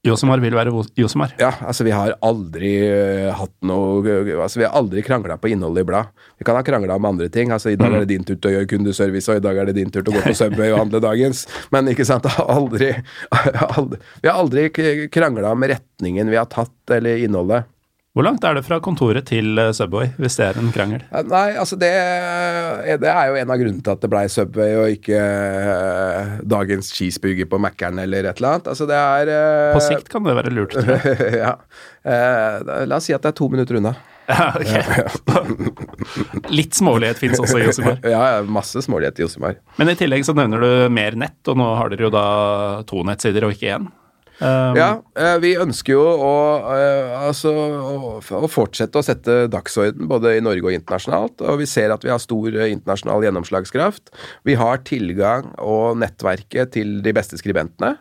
[0.00, 1.34] Josemar vil være Josemar.
[1.36, 5.84] Ja, altså vi har aldri øh, hatt noe Altså vi har aldri krangla på innholdet
[5.84, 6.08] i blad.
[6.40, 7.52] Vi kan ha krangla om andre ting.
[7.52, 9.68] Altså I dag er det din tur til å gjøre kundeservice, og i dag er
[9.68, 11.44] det din tur til å gå på Subway og handle dagens.
[11.74, 12.94] Men ikke sant, aldri,
[13.76, 14.64] aldri Vi har aldri
[15.12, 17.68] krangla om retningen vi har tatt, eller innholdet.
[18.10, 21.04] Hvor langt er det fra kontoret til eh, Subway, hvis det er en krangel?
[21.30, 21.90] Nei, altså det,
[23.04, 26.90] det er jo en av grunnene til at det blei Subway og ikke uh, dagens
[26.96, 28.70] cheeseburger på Mækkern eller et eller annet.
[28.72, 30.74] Altså det er uh, På sikt kan det være lurt.
[31.44, 31.54] ja.
[32.02, 33.94] Uh, la oss si at det er to minutter unna.
[34.30, 35.70] Ja, ok.
[36.58, 37.96] Litt smålighet fins også i Josimar.
[38.06, 39.56] Ja, ja, masse smålighet i Josimar.
[39.78, 42.26] Men i tillegg så nevner du mer nett, og nå har dere jo da
[42.86, 43.88] to nettsider og ikke én.
[44.40, 46.34] Um, Ja, eh, vi ønsker jo å,
[46.72, 51.44] eh, altså, å, fortsette å sette dagsorden både i Norge og internasjonalt.
[51.44, 54.08] Og vi ser at vi har stor eh, internasjonal gjennomslagskraft.
[54.48, 57.98] Vi har tilgang og nettverket til de beste skribentene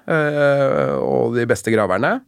[1.04, 2.20] og de beste graverne.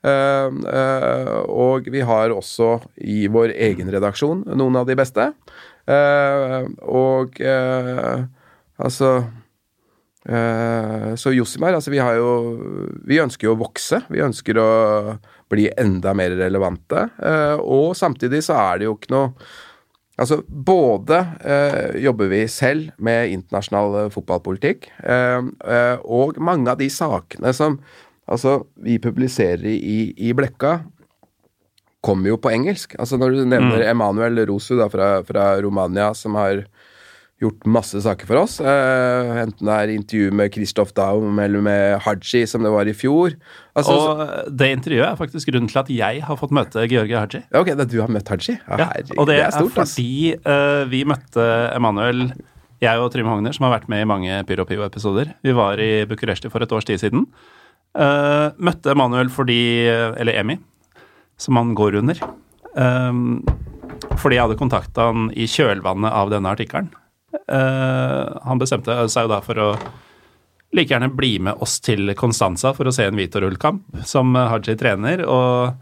[0.00, 5.26] Uh, uh, og vi har også i vår egen redaksjon noen av de beste.
[5.84, 7.36] Uh, og
[8.80, 9.10] altså
[10.20, 12.32] så Josimar, altså vi har jo
[13.08, 14.02] Vi ønsker jo å vokse.
[14.12, 14.66] Vi ønsker å
[15.50, 17.08] bli enda mer relevante.
[17.18, 19.32] eh, og samtidig så er det jo ikke noe
[20.20, 21.16] Altså, både
[21.48, 27.54] eh, jobber vi selv med internasjonal eh, fotballpolitikk, eh, eh, og mange av de sakene
[27.56, 27.78] som
[28.28, 30.82] altså, vi publiserer i, i Blekka,
[32.04, 32.98] kommer jo på engelsk.
[33.00, 36.66] Altså Når du nevner Emanuel Rosu da, fra, fra Romania, som har
[37.40, 42.02] gjort masse saker for oss, Uh, enten det er intervju med Kristoff Daum eller med
[42.04, 43.32] Haji, som det var i fjor
[43.78, 47.42] altså, Og det intervjuet er faktisk grunnen til at jeg har fått møte Georgie Haji.
[47.56, 48.58] Ok, det er du har møtt Haji?
[48.58, 52.28] Ja, Ja, og det, er, stort, er, fordi uh, vi møtte Emanuel,
[52.84, 55.32] jeg og Trym Hogner, som har vært med i mange Pyro Pivo-episoder.
[55.44, 57.26] Vi var i Bucuresti for et års tid siden.
[57.96, 60.60] Uh, møtte Emanuel fordi Eller Emi,
[61.40, 62.20] som han går under.
[62.76, 63.40] Um,
[64.20, 66.92] fordi jeg hadde kontakta han i kjølvannet av denne artikkelen.
[67.34, 69.68] Eh, han bestemte seg jo da for å
[70.76, 75.24] like gjerne bli med oss til Constanza for å se en Vitor-ullkamp som Haji trener.
[75.26, 75.72] Og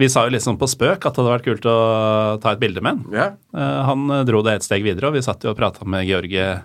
[0.00, 1.78] vi sa jo litt sånn på spøk at det hadde vært kult å
[2.42, 3.02] ta et bilde med.
[3.14, 3.32] Ja.
[3.54, 6.60] Eh, Han dro det et steg videre, og vi satt jo og prata med Georgie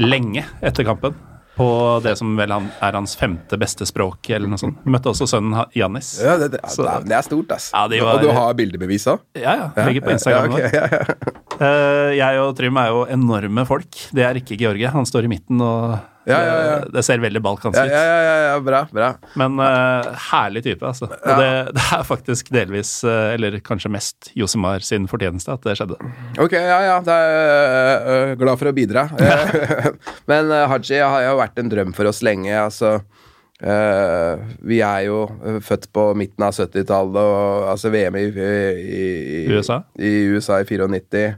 [0.00, 1.16] lenge etter kampen.
[1.56, 4.78] På det som vel han, er hans femte beste språk, eller noe sånt.
[4.88, 6.14] Møtte også sønnen Jannis.
[6.24, 7.66] Ja, det, det, det er stort, ass.
[7.74, 9.20] Ja, var- Og du har bildebevis òg?
[9.36, 9.84] Ja, ja.
[9.84, 11.28] Ligger på Instagram ja, okay.
[11.62, 14.00] Eh, Jeg og Trym er jo enorme folk.
[14.16, 14.88] Det er ikke Georgie.
[14.90, 16.74] Han står i midten, og Ja, ja, ja.
[16.84, 17.90] Det, det ser veldig balkansk ut.
[17.90, 19.08] ja, ja, ja, ja, bra, bra.
[19.38, 21.08] Men uh, herlig type, altså.
[21.10, 25.74] Og det, det er faktisk delvis, uh, eller kanskje mest, Josemar sin fortjeneste at det
[25.80, 25.98] skjedde.
[26.42, 27.00] Ok, ja, ja.
[27.02, 29.08] Det er, uh, glad for å bidra.
[30.30, 32.54] Men uh, Haji har jo vært en drøm for oss lenge.
[32.54, 33.00] Altså,
[33.62, 35.20] vi er jo
[35.62, 39.04] født på midten av 70-tallet, og altså VM i, i,
[39.38, 39.76] i, USA?
[40.02, 41.28] i USA i 94.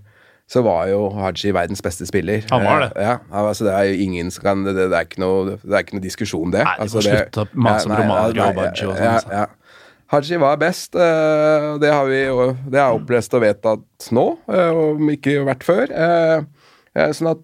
[0.51, 2.43] Så var jo Haji verdens beste spiller.
[2.51, 2.91] Han var det.
[3.01, 5.85] Ja, altså Det er jo ingen som kan Det, det, er, ikke noe, det er
[5.87, 6.65] ikke noe diskusjon, det.
[6.67, 9.31] Nei, de altså, det- slutte å mase om ja, og Haji og sånn, ja, altså.
[9.33, 9.47] ja.
[10.15, 12.21] Haji var best, eh, det har vi
[12.71, 15.91] Det er opplest og vedtatt nå, eh, om ikke vært før.
[15.91, 16.43] Eh,
[16.95, 17.43] Sånn at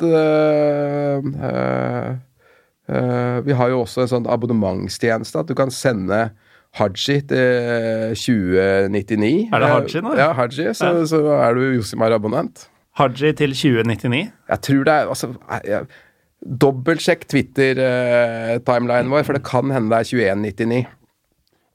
[3.46, 6.30] Vi har jo også en sånn abonnementstjeneste at du kan sende
[6.78, 9.48] Haji til 2099.
[9.50, 10.12] Er det Haji nå?
[10.18, 10.68] Ja, Haji.
[10.78, 12.68] Så, så er du Josimar-abonnent.
[12.98, 14.30] Haji til 2099.
[14.50, 15.34] Jeg tror det er altså,
[15.64, 15.86] jeg-
[16.40, 20.86] Dobbeltsjekk Twitter-timelinen vår, for det kan hende det er 2199.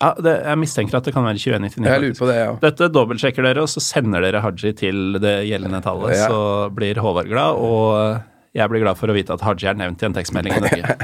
[0.02, 1.86] Ja, det, jeg mistenker at det kan være 2199.
[1.88, 2.56] Jeg lurer på det, ja.
[2.66, 6.18] Dette dobbeltsjekker dere, og så sender dere Haji til det gjeldende tallet.
[6.18, 6.28] Ja.
[6.28, 6.40] Så
[6.76, 8.20] blir Håvard glad, og
[8.58, 10.98] jeg blir glad for å vite at Haji er nevnt i en tekstmelding i Norge.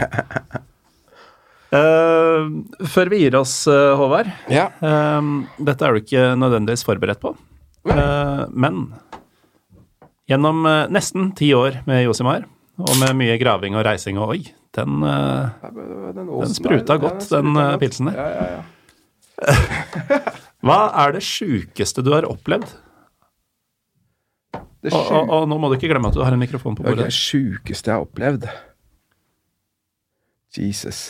[1.72, 2.50] uh,
[2.96, 4.68] før vi gir oss, uh, Håvard Ja.
[4.82, 5.22] eh,
[5.70, 7.36] Dette er du ikke nødvendigvis forberedt på.
[7.90, 8.88] Eh, men
[10.32, 12.46] gjennom eh, nesten ti år med Josimar,
[12.82, 14.42] og med mye graving og reising og oi,
[14.78, 15.72] den eh,
[16.16, 18.22] Den, Den spruta godt, den, eh, pilsen der.
[18.22, 18.62] Ja, ja, ja.
[20.66, 22.70] Hva er det sjukeste du har opplevd?
[24.82, 26.86] Det Og, og, og nå må du ikke glemme at du har en mikrofon på
[26.86, 28.48] Ok, Det sjukeste jeg har opplevd.
[30.58, 31.02] Jesus.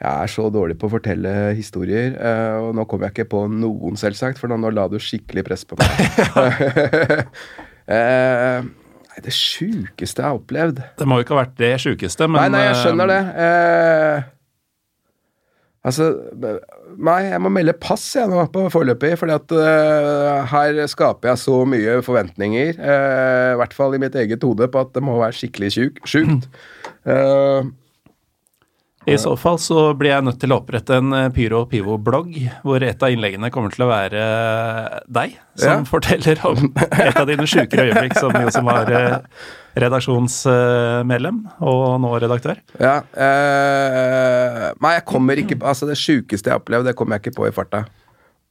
[0.00, 2.16] Jeg er så dårlig på å fortelle historier,
[2.64, 5.78] og nå kommer jeg ikke på noen, selvsagt, for nå la du skikkelig press på
[5.78, 7.28] meg.
[7.84, 8.64] Eh,
[9.24, 12.48] det sjukeste jeg har opplevd Det må jo ikke ha vært det sjukeste, men Nei,
[12.54, 13.18] nei, jeg eh, skjønner det.
[13.44, 14.24] Eh,
[15.90, 16.08] altså
[16.94, 21.42] Nei, jeg må melde pass jeg nå på foreløpig, fordi at eh, her skaper jeg
[21.44, 25.18] så mye forventninger, eh, i hvert fall i mitt eget hode, på at det må
[25.20, 26.48] være skikkelig sjuk, sjukt.
[27.04, 27.66] Eh,
[29.06, 32.38] I så fall så blir jeg nødt til å opprette en eh, Pyro og Pivo-blogg,
[32.64, 35.88] hvor et av innleggene kommer til å være eh, deg, som Ja.
[35.90, 36.70] forteller om
[37.06, 39.18] et av dine sjukere øyeblikk som jo som var eh,
[39.84, 42.60] redaksjonsmedlem og nå redaktør.
[42.80, 47.18] ja eh, Nei, jeg kommer ikke på Altså, det sjukeste jeg har opplevd, det kommer
[47.18, 47.84] jeg ikke på i farta.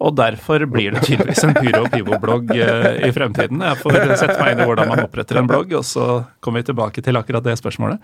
[0.04, 3.62] Og derfor blir det tydeligvis en Pyro og Pivo-blogg eh, i fremtiden.
[3.64, 6.08] Jeg får sette meg inn i hvordan man oppretter en blogg, og så
[6.43, 8.04] kommer vi tilbake til akkurat det spørsmålet.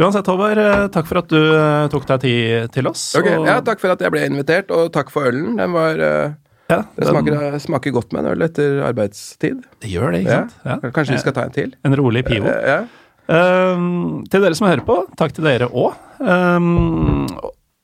[0.00, 3.02] Uansett, Håvard, eh, takk for at du eh, tok deg tid til oss.
[3.18, 5.56] Ok, og- ja, Takk for at jeg ble invitert, og takk for ølen.
[5.58, 6.28] Den var ja,
[6.70, 6.86] den...
[7.00, 9.64] Det smaker, smaker godt med en øl etter arbeidstid.
[9.82, 10.54] Det gjør det, ikke sant?
[10.64, 10.78] Ja.
[10.94, 11.74] Kanskje vi skal ta en til?
[11.84, 12.46] En rolig Pivo.
[12.46, 12.84] Ja.
[13.30, 15.98] Um, til dere som hører på, takk til dere òg.
[16.22, 17.26] Um,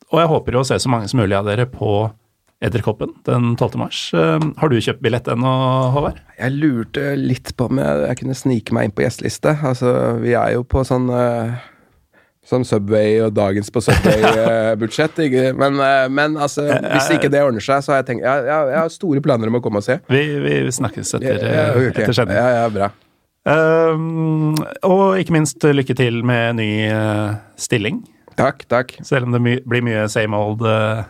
[0.07, 1.91] og jeg håper å se så mange som mulig av dere på
[2.65, 3.77] Edderkoppen den 12.
[3.77, 3.99] mars.
[4.17, 5.51] Um, har du kjøpt billett ennå,
[5.93, 6.23] Håvard?
[6.39, 9.53] Jeg lurte litt på om jeg, jeg kunne snike meg inn på gjesteliste.
[9.61, 9.93] Altså,
[10.23, 11.57] vi er jo på sånn eh,
[12.47, 15.17] Sånn Subway og dagens på Subway-budsjett.
[15.61, 18.69] men, eh, men altså, hvis ikke det ordner seg, så har jeg tenkt Jeg, jeg,
[18.71, 19.99] jeg har store planer om å komme og se.
[20.07, 22.31] Vi, vi snakkes etter, Ja, ja, etter.
[22.31, 22.93] Ja, ja, bra.
[23.47, 24.55] Um,
[24.87, 28.01] og ikke minst lykke til med ny uh, stilling,
[28.37, 28.91] Takk, takk.
[29.07, 31.07] selv om det my blir mye same old eh,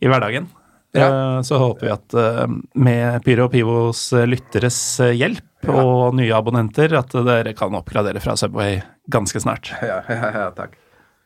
[0.00, 0.48] i hverdagen.
[0.96, 1.06] Ja.
[1.06, 4.80] Eh, så håper vi at eh, med Pyro og Pivos eh, lytteres
[5.14, 8.80] hjelp hjelp og nye abonnenter, at dere kan oppgradere fra Subway
[9.10, 9.72] ganske snart.
[9.82, 10.76] Ja, ja, ja, takk.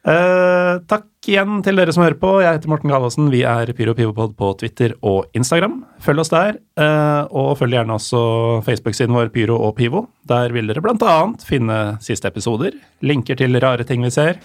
[0.05, 2.43] Eh, takk igjen til dere som hører på.
[2.43, 3.31] Jeg heter Morten Galaasen.
[3.33, 5.85] Vi er Pyro og Pivopod på Twitter og Instagram.
[6.05, 10.09] Følg oss der, eh, og følg gjerne også Facebook-siden vår Pyro og Pivo.
[10.29, 14.37] Der vil dere annet finne siste episoder, linker til rare ting vi ser.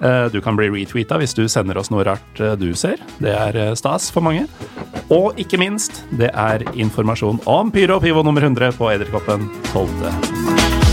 [0.00, 3.00] Eh, Du kan bli retweeta hvis du sender oss noe rart eh, du ser.
[3.22, 4.46] Det er eh, stas for mange.
[5.12, 10.85] Og ikke minst, det er informasjon om Pyro og Pivo nummer 100 på Edderkoppen 12.